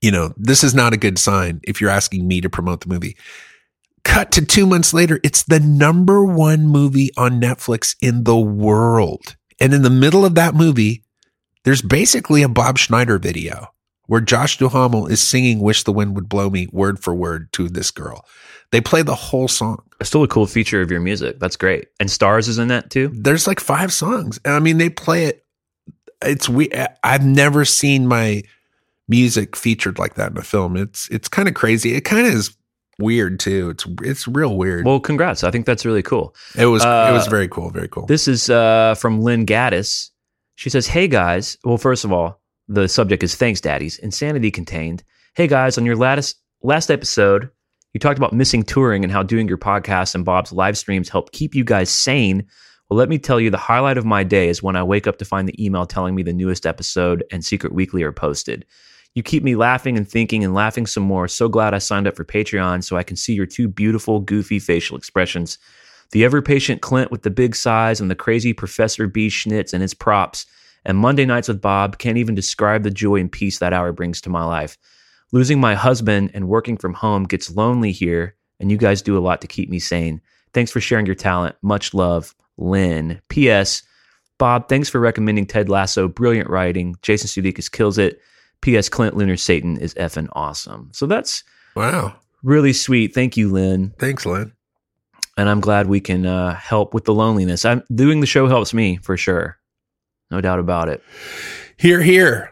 you 0.00 0.10
know, 0.10 0.32
this 0.38 0.64
is 0.64 0.74
not 0.74 0.94
a 0.94 0.96
good 0.96 1.18
sign 1.18 1.60
if 1.64 1.82
you're 1.82 1.90
asking 1.90 2.26
me 2.26 2.40
to 2.40 2.48
promote 2.48 2.80
the 2.80 2.88
movie. 2.88 3.14
Cut 4.04 4.32
to 4.32 4.46
two 4.46 4.64
months 4.64 4.94
later, 4.94 5.20
it's 5.22 5.42
the 5.42 5.60
number 5.60 6.24
one 6.24 6.66
movie 6.66 7.10
on 7.18 7.38
Netflix 7.38 7.96
in 8.00 8.24
the 8.24 8.38
world. 8.38 9.36
And 9.60 9.74
in 9.74 9.82
the 9.82 9.90
middle 9.90 10.24
of 10.24 10.34
that 10.36 10.54
movie, 10.54 11.04
there's 11.64 11.82
basically 11.82 12.42
a 12.42 12.48
Bob 12.48 12.78
Schneider 12.78 13.18
video 13.18 13.73
where 14.06 14.20
Josh 14.20 14.58
Duhamel 14.58 15.06
is 15.06 15.26
singing 15.26 15.60
Wish 15.60 15.84
the 15.84 15.92
Wind 15.92 16.14
Would 16.14 16.28
Blow 16.28 16.50
Me 16.50 16.68
word 16.72 16.98
for 16.98 17.14
word 17.14 17.52
to 17.54 17.68
this 17.68 17.90
girl. 17.90 18.24
They 18.70 18.80
play 18.80 19.02
the 19.02 19.14
whole 19.14 19.48
song. 19.48 19.82
It's 20.00 20.08
still 20.08 20.24
a 20.24 20.28
cool 20.28 20.46
feature 20.46 20.82
of 20.82 20.90
your 20.90 21.00
music. 21.00 21.38
That's 21.38 21.56
great. 21.56 21.88
And 22.00 22.10
Stars 22.10 22.48
is 22.48 22.58
in 22.58 22.68
that 22.68 22.90
too. 22.90 23.10
There's 23.14 23.46
like 23.46 23.60
five 23.60 23.92
songs. 23.92 24.40
And 24.44 24.54
I 24.54 24.58
mean, 24.58 24.78
they 24.78 24.90
play 24.90 25.26
it. 25.26 25.44
It's 26.22 26.48
we. 26.48 26.70
I've 27.02 27.24
never 27.24 27.64
seen 27.64 28.06
my 28.06 28.42
music 29.08 29.54
featured 29.54 29.98
like 29.98 30.14
that 30.14 30.32
in 30.32 30.38
a 30.38 30.42
film. 30.42 30.76
It's 30.76 31.08
it's 31.10 31.28
kind 31.28 31.48
of 31.48 31.54
crazy. 31.54 31.94
It 31.94 32.00
kind 32.02 32.26
of 32.26 32.32
is 32.32 32.56
weird 32.98 33.38
too. 33.38 33.70
It's 33.70 33.86
it's 34.02 34.26
real 34.26 34.56
weird. 34.56 34.86
Well, 34.86 35.00
congrats. 35.00 35.44
I 35.44 35.50
think 35.50 35.66
that's 35.66 35.84
really 35.84 36.02
cool. 36.02 36.34
it 36.56 36.66
was 36.66 36.84
uh, 36.84 37.08
it 37.10 37.12
was 37.12 37.26
very 37.26 37.48
cool. 37.48 37.70
Very 37.70 37.88
cool. 37.88 38.06
This 38.06 38.26
is 38.26 38.50
uh, 38.50 38.94
from 38.96 39.20
Lynn 39.20 39.46
Gaddis. 39.46 40.10
She 40.56 40.70
says, 40.70 40.86
Hey 40.86 41.08
guys. 41.08 41.58
Well, 41.64 41.78
first 41.78 42.04
of 42.04 42.12
all, 42.12 42.40
the 42.68 42.88
subject 42.88 43.22
is 43.22 43.34
Thanks, 43.34 43.60
Daddies. 43.60 43.98
Insanity 43.98 44.50
contained. 44.50 45.04
Hey 45.34 45.46
guys, 45.46 45.76
on 45.76 45.84
your 45.84 45.96
last 45.96 46.36
episode, 46.90 47.50
you 47.92 48.00
talked 48.00 48.18
about 48.18 48.32
missing 48.32 48.62
touring 48.62 49.04
and 49.04 49.12
how 49.12 49.22
doing 49.22 49.48
your 49.48 49.58
podcast 49.58 50.14
and 50.14 50.24
Bob's 50.24 50.52
live 50.52 50.78
streams 50.78 51.08
help 51.08 51.32
keep 51.32 51.54
you 51.54 51.64
guys 51.64 51.90
sane. 51.90 52.46
Well, 52.88 52.98
let 52.98 53.08
me 53.08 53.18
tell 53.18 53.40
you, 53.40 53.50
the 53.50 53.56
highlight 53.56 53.98
of 53.98 54.04
my 54.04 54.24
day 54.24 54.48
is 54.48 54.62
when 54.62 54.76
I 54.76 54.82
wake 54.82 55.06
up 55.06 55.18
to 55.18 55.24
find 55.24 55.48
the 55.48 55.64
email 55.64 55.86
telling 55.86 56.14
me 56.14 56.22
the 56.22 56.32
newest 56.32 56.66
episode 56.66 57.24
and 57.30 57.44
Secret 57.44 57.72
Weekly 57.72 58.02
are 58.02 58.12
posted. 58.12 58.64
You 59.14 59.22
keep 59.22 59.42
me 59.42 59.54
laughing 59.56 59.96
and 59.96 60.08
thinking 60.08 60.42
and 60.42 60.54
laughing 60.54 60.86
some 60.86 61.04
more. 61.04 61.28
So 61.28 61.48
glad 61.48 61.72
I 61.72 61.78
signed 61.78 62.08
up 62.08 62.16
for 62.16 62.24
Patreon 62.24 62.82
so 62.82 62.96
I 62.96 63.04
can 63.04 63.16
see 63.16 63.34
your 63.34 63.46
two 63.46 63.68
beautiful, 63.68 64.20
goofy 64.20 64.58
facial 64.58 64.96
expressions. 64.96 65.58
The 66.10 66.24
ever 66.24 66.42
patient 66.42 66.82
Clint 66.82 67.10
with 67.10 67.22
the 67.22 67.30
big 67.30 67.54
sighs 67.54 68.00
and 68.00 68.10
the 68.10 68.16
crazy 68.16 68.52
Professor 68.52 69.06
B 69.06 69.28
schnitz 69.28 69.72
and 69.72 69.82
his 69.82 69.94
props. 69.94 70.46
And 70.84 70.98
Monday 70.98 71.24
nights 71.24 71.48
with 71.48 71.60
Bob 71.60 71.98
can't 71.98 72.18
even 72.18 72.34
describe 72.34 72.82
the 72.82 72.90
joy 72.90 73.16
and 73.16 73.32
peace 73.32 73.58
that 73.58 73.72
hour 73.72 73.92
brings 73.92 74.20
to 74.22 74.30
my 74.30 74.44
life. 74.44 74.76
Losing 75.32 75.60
my 75.60 75.74
husband 75.74 76.30
and 76.34 76.48
working 76.48 76.76
from 76.76 76.94
home 76.94 77.24
gets 77.24 77.50
lonely 77.50 77.90
here, 77.90 78.36
and 78.60 78.70
you 78.70 78.76
guys 78.76 79.02
do 79.02 79.18
a 79.18 79.20
lot 79.20 79.40
to 79.40 79.46
keep 79.46 79.68
me 79.68 79.78
sane. 79.78 80.20
Thanks 80.52 80.70
for 80.70 80.80
sharing 80.80 81.06
your 81.06 81.14
talent. 81.14 81.56
Much 81.62 81.94
love, 81.94 82.34
Lynn. 82.56 83.20
P.S. 83.28 83.82
Bob, 84.38 84.68
thanks 84.68 84.88
for 84.88 85.00
recommending 85.00 85.46
Ted 85.46 85.68
Lasso. 85.68 86.06
Brilliant 86.06 86.50
writing. 86.50 86.96
Jason 87.02 87.28
Sudeikis 87.28 87.70
kills 87.70 87.98
it. 87.98 88.20
P.S. 88.60 88.88
Clint 88.88 89.16
Lunar 89.16 89.36
Satan 89.36 89.76
is 89.76 89.94
effing 89.94 90.28
awesome. 90.32 90.90
So 90.92 91.06
that's 91.06 91.44
wow. 91.74 92.14
really 92.42 92.72
sweet. 92.72 93.14
Thank 93.14 93.36
you, 93.36 93.50
Lynn. 93.50 93.92
Thanks, 93.98 94.24
Lynn. 94.24 94.52
And 95.36 95.48
I'm 95.48 95.60
glad 95.60 95.88
we 95.88 96.00
can 96.00 96.26
uh, 96.26 96.54
help 96.54 96.94
with 96.94 97.04
the 97.04 97.14
loneliness. 97.14 97.64
I'm 97.64 97.82
doing 97.92 98.20
the 98.20 98.26
show 98.26 98.46
helps 98.46 98.72
me 98.72 98.98
for 98.98 99.16
sure. 99.16 99.58
No 100.34 100.40
doubt 100.40 100.58
about 100.58 100.88
it. 100.88 101.00
Here, 101.76 102.02
here. 102.02 102.50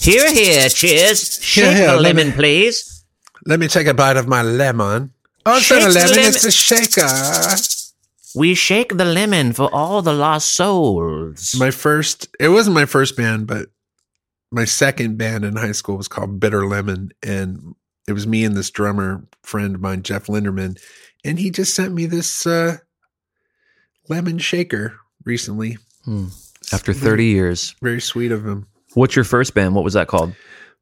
Here, 0.00 0.32
here, 0.34 0.68
cheers. 0.68 1.40
Shake 1.40 1.76
here, 1.76 1.86
the 1.86 1.92
let 1.94 2.02
lemon, 2.02 2.28
me- 2.30 2.34
please. 2.34 3.04
Let 3.46 3.60
me 3.60 3.68
take 3.68 3.86
a 3.86 3.94
bite 3.94 4.16
of 4.16 4.26
my 4.26 4.42
lemon. 4.42 5.12
Oh, 5.46 5.58
it's 5.58 5.70
not 5.70 5.78
a 5.78 5.82
Shake 5.82 5.92
the 5.92 5.98
lemon, 6.00 6.16
lemon. 6.16 6.28
it's 6.34 6.44
a 6.44 6.50
shaker. 6.50 8.34
We 8.34 8.54
shake 8.56 8.96
the 8.98 9.04
lemon 9.04 9.52
for 9.52 9.72
all 9.72 10.02
the 10.02 10.12
lost 10.12 10.50
souls. 10.50 11.54
My 11.56 11.70
first, 11.70 12.26
it 12.40 12.48
wasn't 12.48 12.74
my 12.74 12.84
first 12.86 13.16
band, 13.16 13.46
but 13.46 13.68
my 14.50 14.64
second 14.64 15.18
band 15.18 15.44
in 15.44 15.54
high 15.54 15.72
school 15.72 15.96
was 15.96 16.08
called 16.08 16.40
Bitter 16.40 16.66
Lemon. 16.66 17.12
And 17.22 17.76
it 18.08 18.12
was 18.12 18.26
me 18.26 18.44
and 18.44 18.56
this 18.56 18.70
drummer 18.70 19.24
friend 19.44 19.76
of 19.76 19.80
mine, 19.80 20.02
Jeff 20.02 20.26
Linderman. 20.26 20.80
And 21.24 21.38
he 21.38 21.50
just 21.50 21.74
sent 21.76 21.94
me 21.94 22.06
this 22.06 22.44
uh, 22.44 22.78
lemon 24.08 24.38
shaker 24.38 24.98
recently. 25.24 25.78
Hmm. 26.04 26.26
After 26.72 26.92
30 26.92 27.22
mm-hmm. 27.22 27.36
years. 27.36 27.74
Very 27.82 28.00
sweet 28.00 28.32
of 28.32 28.46
him. 28.46 28.66
What's 28.94 29.16
your 29.16 29.24
first 29.24 29.54
band? 29.54 29.74
What 29.74 29.84
was 29.84 29.94
that 29.94 30.08
called? 30.08 30.34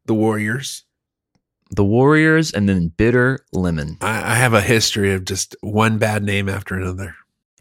The 0.07 0.15
Warriors. 0.15 0.85
The 1.71 1.85
Warriors 1.85 2.53
and 2.53 2.69
then 2.69 2.89
Bitter 2.89 3.45
Lemon. 3.53 3.97
I, 4.01 4.33
I 4.33 4.35
have 4.35 4.55
a 4.55 4.61
history 4.61 5.15
of 5.15 5.25
just 5.25 5.55
one 5.61 5.99
bad 5.99 6.25
name 6.25 6.49
after 6.49 6.75
another. 6.75 7.15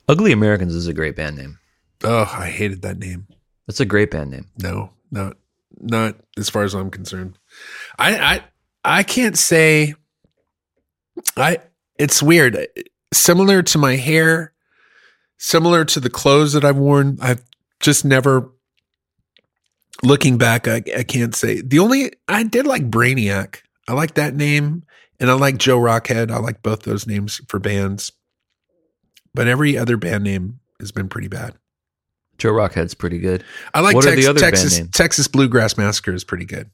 Ugly 0.07 0.31
Americans 0.31 0.73
is 0.73 0.87
a 0.87 0.93
great 0.93 1.15
band 1.15 1.37
name. 1.37 1.59
Oh, 2.03 2.33
I 2.35 2.47
hated 2.47 2.81
that 2.81 2.97
name. 2.97 3.27
That's 3.67 3.79
a 3.79 3.85
great 3.85 4.09
band 4.09 4.31
name. 4.31 4.47
No, 4.57 4.89
not 5.11 5.37
not 5.79 6.15
as 6.37 6.49
far 6.49 6.63
as 6.63 6.73
I'm 6.73 6.89
concerned. 6.89 7.37
I 7.99 8.17
I 8.17 8.43
I 8.83 9.03
can't 9.03 9.37
say 9.37 9.93
I 11.37 11.59
it's 11.99 12.23
weird. 12.23 12.67
Similar 13.13 13.61
to 13.63 13.77
my 13.77 13.95
hair, 13.95 14.53
similar 15.37 15.85
to 15.85 15.99
the 15.99 16.09
clothes 16.09 16.53
that 16.53 16.65
I've 16.65 16.77
worn, 16.77 17.19
I've 17.21 17.43
just 17.79 18.05
never 18.05 18.51
looking 20.03 20.37
back, 20.37 20.67
I, 20.67 20.81
I 20.97 21.03
can't 21.03 21.35
say. 21.35 21.61
The 21.61 21.79
only 21.79 22.13
I 22.27 22.43
did 22.43 22.65
like 22.65 22.89
Brainiac. 22.89 23.61
I 23.87 23.93
like 23.93 24.15
that 24.15 24.35
name. 24.35 24.83
And 25.19 25.29
I 25.29 25.33
like 25.33 25.57
Joe 25.57 25.77
Rockhead. 25.77 26.31
I 26.31 26.37
like 26.37 26.63
both 26.63 26.83
those 26.83 27.05
names 27.05 27.41
for 27.49 27.59
bands. 27.59 28.11
But 29.33 29.47
every 29.47 29.77
other 29.77 29.97
band 29.97 30.23
name 30.23 30.59
has 30.79 30.91
been 30.91 31.09
pretty 31.09 31.27
bad. 31.27 31.55
Joe 32.37 32.53
Rockhead's 32.53 32.93
pretty 32.93 33.19
good. 33.19 33.43
I 33.73 33.81
like 33.81 33.95
What 33.95 34.05
are 34.05 34.15
the 34.15 34.27
other 34.27 34.39
Texas? 34.39 34.79
Texas 34.93 35.27
Bluegrass 35.27 35.77
Massacre 35.77 36.13
is 36.13 36.23
pretty 36.23 36.45
good. 36.45 36.69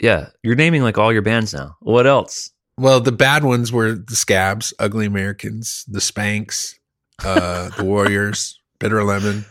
Yeah, 0.00 0.30
you're 0.42 0.56
naming 0.56 0.82
like 0.82 0.98
all 0.98 1.12
your 1.12 1.22
bands 1.22 1.54
now. 1.54 1.76
What 1.80 2.06
else? 2.06 2.50
Well, 2.76 3.00
the 3.00 3.12
bad 3.12 3.44
ones 3.44 3.72
were 3.72 3.92
the 3.94 4.16
Scabs, 4.16 4.74
Ugly 4.78 5.06
Americans, 5.06 5.84
the 5.88 6.00
Spanks, 6.00 6.78
uh, 7.24 7.70
the 7.70 7.84
Warriors, 7.84 8.60
Bitter 8.78 9.02
Lemon. 9.02 9.46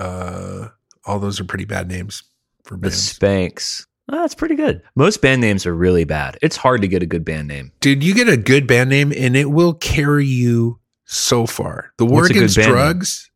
Uh, 0.00 0.68
all 1.04 1.18
those 1.18 1.40
are 1.40 1.44
pretty 1.44 1.64
bad 1.64 1.88
names 1.88 2.22
for 2.64 2.74
The 2.74 2.82
bands. 2.82 3.02
Spanks. 3.02 3.86
Oh, 4.08 4.16
that's 4.22 4.34
pretty 4.34 4.56
good. 4.56 4.82
Most 4.96 5.20
band 5.22 5.40
names 5.40 5.66
are 5.66 5.74
really 5.74 6.04
bad. 6.04 6.36
It's 6.42 6.56
hard 6.56 6.80
to 6.82 6.88
get 6.88 7.02
a 7.02 7.06
good 7.06 7.24
band 7.24 7.46
name. 7.48 7.70
Dude, 7.80 8.02
you 8.02 8.12
get 8.14 8.28
a 8.28 8.36
good 8.36 8.66
band 8.66 8.90
name 8.90 9.12
and 9.16 9.36
it 9.36 9.50
will 9.50 9.74
carry 9.74 10.26
you 10.26 10.80
so 11.04 11.46
far. 11.46 11.92
The 11.98 12.04
War 12.06 12.22
What's 12.22 12.30
Against 12.30 12.56
band 12.56 12.68
name? 12.68 12.74
Drugs, 12.76 13.30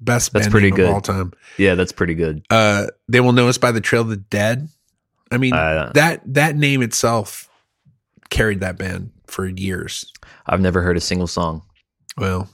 best 0.00 0.32
That's 0.32 0.46
band 0.46 0.52
pretty 0.52 0.70
good. 0.72 0.88
of 0.88 0.94
all 0.94 1.00
time. 1.00 1.32
Yeah, 1.58 1.76
that's 1.76 1.92
pretty 1.92 2.14
good. 2.14 2.44
Uh, 2.50 2.86
they 3.08 3.20
will 3.20 3.32
know 3.32 3.48
us 3.48 3.58
by 3.58 3.70
the 3.70 3.80
Trail 3.80 4.02
of 4.02 4.08
the 4.08 4.16
Dead. 4.16 4.68
I 5.30 5.38
mean, 5.38 5.54
Uh, 5.54 5.92
that 5.94 6.22
that 6.34 6.56
name 6.56 6.82
itself 6.82 7.48
carried 8.30 8.60
that 8.60 8.78
band 8.78 9.10
for 9.28 9.46
years. 9.46 10.12
I've 10.46 10.60
never 10.60 10.82
heard 10.82 10.96
a 10.96 11.00
single 11.00 11.26
song. 11.28 11.62
Well, 12.18 12.48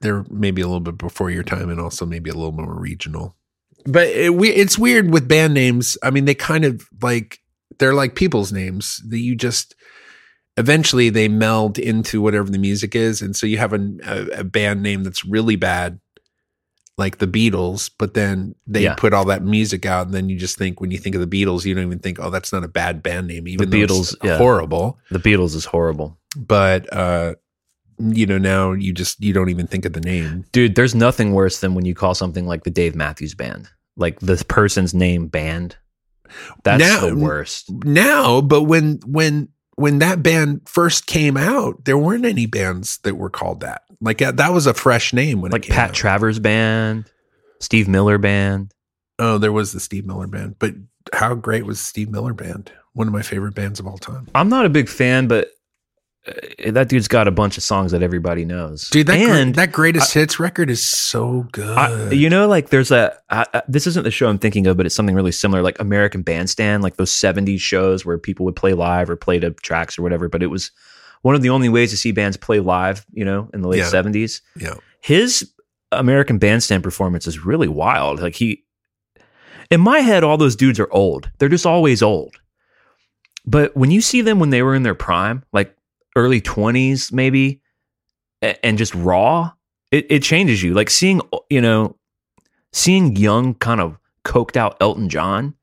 they're 0.00 0.24
maybe 0.30 0.62
a 0.62 0.66
little 0.66 0.80
bit 0.80 0.98
before 0.98 1.30
your 1.30 1.42
time, 1.42 1.68
and 1.70 1.80
also 1.80 2.06
maybe 2.06 2.30
a 2.30 2.34
little 2.34 2.52
more 2.52 2.74
regional. 2.78 3.36
But 3.86 4.08
it, 4.08 4.34
we, 4.34 4.50
it's 4.50 4.78
weird 4.78 5.12
with 5.12 5.28
band 5.28 5.54
names. 5.54 5.96
I 6.02 6.10
mean, 6.10 6.24
they 6.26 6.34
kind 6.34 6.64
of 6.64 6.86
like 7.02 7.38
they're 7.78 7.94
like 7.94 8.14
people's 8.14 8.52
names 8.52 9.00
that 9.08 9.18
you 9.20 9.34
just 9.34 9.74
eventually 10.56 11.08
they 11.10 11.28
meld 11.28 11.78
into 11.78 12.20
whatever 12.20 12.50
the 12.50 12.58
music 12.58 12.94
is, 12.94 13.22
and 13.22 13.34
so 13.34 13.46
you 13.46 13.58
have 13.58 13.72
a, 13.72 13.80
a, 14.04 14.40
a 14.40 14.44
band 14.44 14.82
name 14.82 15.02
that's 15.04 15.24
really 15.24 15.56
bad, 15.56 15.98
like 16.98 17.18
the 17.18 17.26
Beatles. 17.26 17.90
But 17.98 18.14
then 18.14 18.54
they 18.66 18.82
Yeah. 18.84 18.94
put 18.96 19.14
all 19.14 19.24
that 19.26 19.42
music 19.44 19.86
out, 19.86 20.06
and 20.06 20.14
then 20.14 20.28
you 20.28 20.38
just 20.38 20.58
think 20.58 20.80
when 20.80 20.90
you 20.90 20.98
think 20.98 21.14
of 21.14 21.20
the 21.28 21.44
Beatles, 21.44 21.64
you 21.64 21.74
don't 21.74 21.86
even 21.86 22.00
think, 22.00 22.18
oh, 22.20 22.30
that's 22.30 22.52
not 22.52 22.64
a 22.64 22.68
bad 22.68 23.02
band 23.02 23.28
name, 23.28 23.48
even 23.48 23.70
though 23.70 23.76
Beatles, 23.76 24.14
it's 24.14 24.16
yeah. 24.24 24.36
horrible 24.38 24.98
The 25.10 25.18
Beatles 25.20 25.54
is 25.54 25.64
horrible. 25.64 26.18
but 26.36 26.92
uh 26.92 27.34
you 28.00 28.26
know 28.26 28.38
now 28.38 28.72
you 28.72 28.92
just 28.92 29.20
you 29.22 29.32
don't 29.32 29.48
even 29.50 29.66
think 29.66 29.84
of 29.84 29.92
the 29.92 30.00
name 30.00 30.44
Dude, 30.52 30.74
there's 30.74 30.94
nothing 30.94 31.32
worse 31.32 31.60
than 31.60 31.74
when 31.74 31.84
you 31.84 31.94
call 31.94 32.14
something 32.14 32.46
like 32.46 32.64
the 32.64 32.70
Dave 32.70 32.94
Matthews 32.94 33.34
Band, 33.34 33.68
like 33.96 34.18
the 34.20 34.42
person's 34.48 34.94
name 34.94 35.26
band. 35.28 35.76
That's 36.64 36.80
Now- 36.82 37.08
the 37.08 37.16
worst. 37.16 37.70
now 37.84 38.40
but 38.40 38.62
when 38.62 39.00
when 39.06 39.48
when 39.76 39.98
that 39.98 40.22
band 40.22 40.62
first 40.68 41.06
came 41.06 41.36
out 41.36 41.84
there 41.84 41.98
weren't 41.98 42.24
any 42.24 42.46
bands 42.46 42.98
that 42.98 43.16
were 43.16 43.30
called 43.30 43.60
that 43.60 43.82
like 44.00 44.18
that, 44.18 44.36
that 44.38 44.52
was 44.52 44.66
a 44.66 44.74
fresh 44.74 45.12
name 45.12 45.40
when 45.40 45.52
Like 45.52 45.66
Pat 45.68 45.90
out. 45.90 45.94
Travers 45.94 46.38
Band, 46.38 47.04
Steve 47.60 47.88
Miller 47.88 48.16
Band. 48.18 48.72
oh 49.18 49.38
there 49.38 49.52
was 49.52 49.72
the 49.72 49.80
steve 49.80 50.06
miller 50.06 50.26
band 50.26 50.56
but 50.58 50.72
how 51.12 51.34
great 51.34 51.66
was 51.66 51.78
steve 51.80 52.08
miller 52.10 52.32
band 52.32 52.70
one 52.94 53.06
of 53.06 53.12
my 53.12 53.22
favorite 53.22 53.54
bands 53.54 53.78
of 53.80 53.86
all 53.86 53.98
time 53.98 54.26
I'm 54.34 54.48
not 54.48 54.64
a 54.66 54.70
big 54.70 54.88
fan, 54.88 55.28
but 55.28 55.48
uh, 56.28 56.70
that 56.72 56.88
dude's 56.88 57.08
got 57.08 57.26
a 57.26 57.30
bunch 57.30 57.56
of 57.56 57.62
songs 57.62 57.92
that 57.92 58.02
everybody 58.02 58.44
knows. 58.44 58.90
dude 58.90 59.06
that, 59.06 59.18
and 59.18 59.54
that 59.54 59.72
greatest 59.72 60.12
hits 60.12 60.38
record 60.38 60.68
is 60.68 60.86
so 60.86 61.46
good 61.52 61.76
I, 61.78 62.10
you 62.10 62.28
know, 62.28 62.46
like 62.46 62.68
there's 62.70 62.90
a 62.90 63.16
I, 63.30 63.46
I- 63.54 63.62
this 63.68 63.86
isn't 63.86 64.02
the 64.04 64.10
show 64.10 64.28
I'm 64.28 64.38
thinking 64.38 64.66
of, 64.66 64.76
but 64.76 64.84
it's 64.86 64.94
something 64.94 65.14
really 65.14 65.32
similar, 65.32 65.62
like 65.62 65.80
American 65.80 66.22
Bandstand, 66.22 66.82
like 66.82 66.96
those 66.96 67.10
'70s 67.10 67.60
shows 67.60 68.04
where 68.04 68.18
people 68.18 68.44
would 68.46 68.56
play 68.56 68.74
live 68.74 69.08
or 69.08 69.16
play 69.16 69.38
to 69.38 69.50
tracks 69.52 69.98
or 69.98 70.02
whatever. 70.02 70.28
But 70.28 70.42
it 70.42 70.48
was 70.48 70.70
one 71.22 71.34
of 71.34 71.42
the 71.42 71.50
only 71.50 71.68
ways 71.68 71.90
to 71.90 71.96
see 71.96 72.12
bands 72.12 72.36
play 72.36 72.60
live, 72.60 73.04
you 73.12 73.24
know, 73.24 73.48
in 73.54 73.62
the 73.62 73.68
late 73.68 73.78
Yeah. 73.78 73.90
'70s. 73.90 74.40
yeah 74.56 74.74
His 75.00 75.50
American 75.92 76.38
Bandstand 76.38 76.82
performance 76.82 77.26
is 77.26 77.44
really 77.44 77.68
wild. 77.68 78.20
Like 78.20 78.34
he, 78.36 78.62
in 79.70 79.80
my 79.80 80.00
head, 80.00 80.22
all 80.22 80.36
those 80.36 80.54
dudes 80.56 80.78
are 80.78 80.92
old. 80.92 81.30
They're 81.38 81.48
just 81.48 81.66
always 81.66 82.02
old. 82.02 82.36
but 83.46 83.74
when 83.76 83.90
you 83.90 84.00
see 84.02 84.20
them 84.20 84.38
when 84.38 84.50
they 84.50 84.62
were 84.62 84.74
in 84.74 84.82
their 84.82 84.94
prime, 84.94 85.44
like 85.52 85.74
early 86.16 86.40
20s 86.40 87.12
maybe, 87.12 87.60
and 88.42 88.78
just 88.78 88.94
raw, 88.94 89.52
it, 89.90 90.06
it 90.10 90.22
changes 90.22 90.62
you. 90.62 90.74
Like 90.74 90.90
seeing, 90.90 91.20
you 91.50 91.60
know, 91.60 91.96
seeing 92.72 93.16
young, 93.16 93.54
kind 93.54 93.80
of 93.80 93.98
coked 94.24 94.56
out 94.56 94.76
Elton 94.80 95.08
John. 95.08 95.54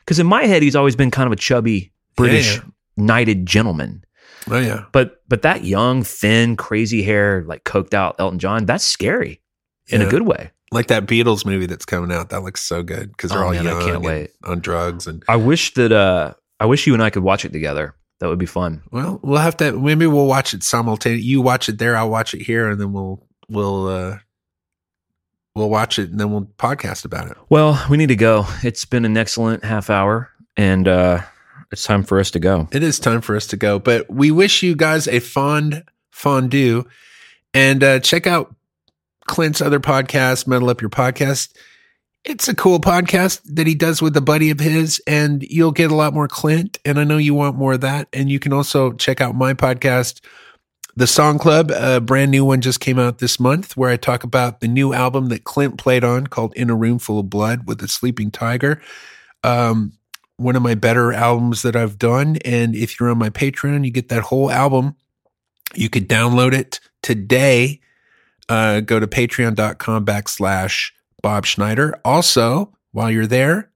Because 0.00 0.18
in 0.18 0.26
my 0.26 0.44
head, 0.44 0.62
he's 0.62 0.76
always 0.76 0.96
been 0.96 1.10
kind 1.10 1.26
of 1.26 1.32
a 1.32 1.36
chubby 1.36 1.92
British 2.16 2.56
Yeah. 2.56 2.62
knighted 2.96 3.46
gentleman. 3.46 4.04
Oh 4.50 4.58
yeah. 4.58 4.84
But 4.92 5.22
but 5.28 5.42
that 5.42 5.64
young, 5.64 6.02
thin, 6.04 6.56
crazy 6.56 7.02
hair, 7.02 7.42
like 7.46 7.64
coked 7.64 7.94
out 7.94 8.16
Elton 8.18 8.38
John, 8.38 8.66
that's 8.66 8.84
scary 8.84 9.40
in 9.88 10.02
a 10.02 10.06
good 10.08 10.22
way. 10.26 10.50
Like 10.70 10.88
that 10.88 11.06
Beatles 11.06 11.46
movie 11.46 11.66
that's 11.66 11.86
coming 11.86 12.12
out. 12.12 12.28
That 12.30 12.42
looks 12.42 12.60
so 12.62 12.82
good 12.82 13.10
because 13.12 13.30
they're 13.30 13.40
Oh, 13.42 13.46
all 13.46 13.52
man, 13.52 13.66
I 13.66 13.82
can't 13.84 14.02
wait. 14.02 14.30
on 14.44 14.60
drugs 14.60 15.06
and 15.06 15.22
I 15.28 15.36
wish 15.36 15.72
that 15.74 15.92
uh 15.92 16.34
I 16.60 16.66
wish 16.66 16.86
you 16.86 16.92
and 16.94 17.02
I 17.02 17.08
could 17.10 17.22
watch 17.22 17.44
it 17.46 17.52
together. 17.52 17.94
That 18.24 18.30
would 18.30 18.38
be 18.38 18.46
fun. 18.46 18.80
well, 18.90 19.20
we'll 19.22 19.36
have 19.36 19.58
to 19.58 19.72
maybe 19.72 20.06
we'll 20.06 20.24
watch 20.24 20.54
it 20.54 20.62
simultaneously. 20.62 21.26
You 21.26 21.42
watch 21.42 21.68
it 21.68 21.76
there, 21.76 21.94
I'll 21.94 22.08
watch 22.08 22.32
it 22.32 22.40
here, 22.40 22.70
and 22.70 22.80
then 22.80 22.94
we'll 22.94 23.22
we'll 23.50 23.86
uh 23.86 24.18
we'll 25.54 25.68
watch 25.68 25.98
it 25.98 26.08
and 26.08 26.18
then 26.18 26.30
we'll 26.32 26.48
podcast 26.56 27.04
about 27.04 27.30
it. 27.30 27.36
Well, 27.50 27.84
we 27.90 27.98
need 27.98 28.06
to 28.06 28.16
go. 28.16 28.46
It's 28.62 28.86
been 28.86 29.04
an 29.04 29.18
excellent 29.18 29.62
half 29.62 29.90
hour, 29.90 30.30
and 30.56 30.88
uh 30.88 31.20
it's 31.70 31.82
time 31.84 32.02
for 32.02 32.18
us 32.18 32.30
to 32.30 32.38
go. 32.38 32.66
It 32.72 32.82
is 32.82 32.98
time 32.98 33.20
for 33.20 33.36
us 33.36 33.46
to 33.48 33.58
go, 33.58 33.78
but 33.78 34.08
we 34.08 34.30
wish 34.30 34.62
you 34.62 34.74
guys 34.74 35.06
a 35.06 35.20
fond 35.20 35.84
fondue 36.10 36.84
and 37.52 37.84
uh, 37.84 38.00
check 38.00 38.26
out 38.26 38.56
Clint's 39.26 39.60
other 39.60 39.80
podcast, 39.80 40.46
Metal 40.46 40.70
Up 40.70 40.80
Your 40.80 40.88
Podcast. 40.88 41.52
It's 42.24 42.48
a 42.48 42.54
cool 42.54 42.80
podcast 42.80 43.42
that 43.44 43.66
he 43.66 43.74
does 43.74 44.00
with 44.00 44.16
a 44.16 44.22
buddy 44.22 44.48
of 44.48 44.58
his, 44.58 44.98
and 45.06 45.42
you'll 45.42 45.72
get 45.72 45.90
a 45.90 45.94
lot 45.94 46.14
more 46.14 46.26
Clint. 46.26 46.78
And 46.82 46.98
I 46.98 47.04
know 47.04 47.18
you 47.18 47.34
want 47.34 47.58
more 47.58 47.74
of 47.74 47.82
that. 47.82 48.08
And 48.14 48.30
you 48.30 48.38
can 48.38 48.50
also 48.50 48.92
check 48.92 49.20
out 49.20 49.34
my 49.34 49.52
podcast, 49.52 50.24
The 50.96 51.06
Song 51.06 51.38
Club. 51.38 51.70
A 51.70 52.00
brand 52.00 52.30
new 52.30 52.42
one 52.46 52.62
just 52.62 52.80
came 52.80 52.98
out 52.98 53.18
this 53.18 53.38
month 53.38 53.76
where 53.76 53.90
I 53.90 53.98
talk 53.98 54.24
about 54.24 54.60
the 54.60 54.68
new 54.68 54.94
album 54.94 55.28
that 55.28 55.44
Clint 55.44 55.76
played 55.76 56.02
on 56.02 56.26
called 56.26 56.54
In 56.56 56.70
a 56.70 56.74
Room 56.74 56.98
Full 56.98 57.18
of 57.18 57.28
Blood 57.28 57.66
with 57.66 57.82
a 57.82 57.88
Sleeping 57.88 58.30
Tiger. 58.30 58.80
Um, 59.42 59.92
one 60.38 60.56
of 60.56 60.62
my 60.62 60.74
better 60.74 61.12
albums 61.12 61.60
that 61.60 61.76
I've 61.76 61.98
done. 61.98 62.38
And 62.42 62.74
if 62.74 62.98
you're 62.98 63.10
on 63.10 63.18
my 63.18 63.28
Patreon, 63.28 63.84
you 63.84 63.90
get 63.90 64.08
that 64.08 64.22
whole 64.22 64.50
album. 64.50 64.96
You 65.74 65.90
could 65.90 66.08
download 66.08 66.54
it 66.54 66.80
today. 67.02 67.82
Uh, 68.48 68.80
go 68.80 68.98
to 68.98 69.06
patreon.com 69.06 70.06
backslash 70.06 70.90
Bob 71.24 71.46
Schneider. 71.46 71.98
Also, 72.04 72.70
while 72.92 73.10
you're 73.10 73.26
there, 73.26 73.70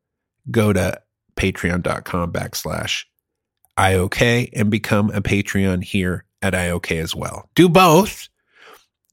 go 0.51 0.71
to 0.71 1.01
patreon.com 1.35 2.31
backslash 2.31 3.07
IOK 3.79 4.51
and 4.53 4.71
become 4.71 5.09
a 5.13 5.23
Patreon 5.23 5.83
here 5.83 6.27
at 6.43 6.53
IOK 6.53 7.01
as 7.01 7.17
well. 7.17 7.49
Do 7.55 7.71
both. 7.71 8.29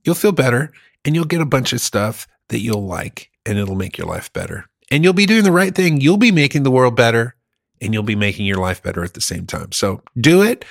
You'll 0.04 0.16
feel 0.16 0.34
better 0.34 0.74
and 1.06 1.16
you'll 1.16 1.24
get 1.24 1.40
a 1.40 1.46
bunch 1.46 1.72
of 1.72 1.80
stuff 1.80 2.28
that 2.50 2.60
you'll 2.60 2.86
like 2.86 3.32
and 3.46 3.58
it'll 3.58 3.78
make 3.78 3.98
your 3.98 4.08
life 4.08 4.34
better. 4.34 4.66
And 4.92 5.02
you'll 5.06 5.14
be 5.14 5.26
doing 5.26 5.46
the 5.46 5.52
right 5.54 5.74
thing. 5.74 6.02
You'll 6.02 6.18
be 6.18 6.34
making 6.34 6.64
the 6.64 6.72
world 6.72 6.98
better 6.98 7.38
and 7.80 7.94
you'll 7.94 8.04
be 8.04 8.16
making 8.16 8.46
your 8.48 8.60
life 8.60 8.84
better 8.84 9.02
at 9.06 9.14
the 9.14 9.22
same 9.22 9.46
time. 9.46 9.72
So 9.72 10.02
do 10.20 10.44
it. 10.44 10.66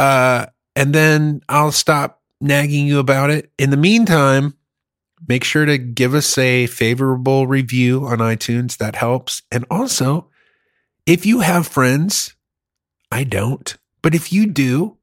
Uh, 0.00 0.46
and 0.74 0.92
then 0.92 1.42
I'll 1.48 1.70
stop 1.70 2.22
nagging 2.40 2.88
you 2.88 2.98
about 2.98 3.30
it. 3.30 3.52
In 3.56 3.70
the 3.70 3.76
meantime, 3.76 4.54
make 5.28 5.44
sure 5.44 5.64
to 5.64 5.78
give 5.78 6.14
us 6.14 6.36
a 6.38 6.66
favorable 6.66 7.46
review 7.46 8.06
on 8.06 8.18
iTunes. 8.18 8.76
That 8.76 8.96
helps. 8.96 9.42
And 9.50 9.64
also, 9.70 10.28
if 11.06 11.26
you 11.26 11.40
have 11.40 11.66
friends, 11.66 12.34
I 13.10 13.24
don't, 13.24 13.76
but 14.02 14.14
if 14.14 14.32
you 14.32 14.46
do, 14.46 14.98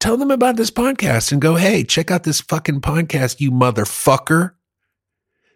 tell 0.00 0.16
them 0.16 0.30
about 0.30 0.56
this 0.56 0.70
podcast 0.70 1.32
and 1.32 1.40
go, 1.40 1.56
hey, 1.56 1.84
check 1.84 2.10
out 2.10 2.24
this 2.24 2.40
fucking 2.40 2.80
podcast, 2.80 3.40
you 3.40 3.50
motherfucker. 3.50 4.52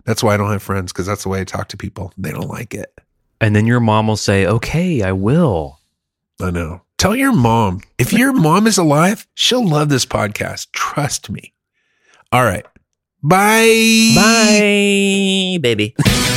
That's 0.04 0.22
why 0.22 0.34
I 0.34 0.36
don't 0.36 0.50
have 0.50 0.62
friends 0.62 0.92
because 0.92 1.06
that's 1.06 1.22
the 1.22 1.28
way 1.28 1.40
I 1.40 1.44
talk 1.44 1.68
to 1.68 1.76
people. 1.76 2.12
They 2.16 2.32
don't 2.32 2.48
like 2.48 2.74
it. 2.74 2.92
And 3.40 3.56
then 3.56 3.66
your 3.66 3.80
mom 3.80 4.08
will 4.08 4.16
say, 4.16 4.46
"Okay, 4.46 5.02
I 5.02 5.12
will." 5.12 5.78
I 6.40 6.50
know. 6.50 6.82
Tell 6.98 7.16
your 7.16 7.32
mom. 7.32 7.80
If 7.98 8.12
your 8.12 8.32
mom 8.32 8.66
is 8.66 8.76
alive, 8.76 9.26
she'll 9.34 9.66
love 9.66 9.88
this 9.88 10.04
podcast. 10.04 10.68
Trust 10.72 11.30
me. 11.30 11.54
All 12.32 12.44
right. 12.44 12.66
Bye. 13.22 14.12
Bye, 14.14 15.58
baby. 15.60 15.94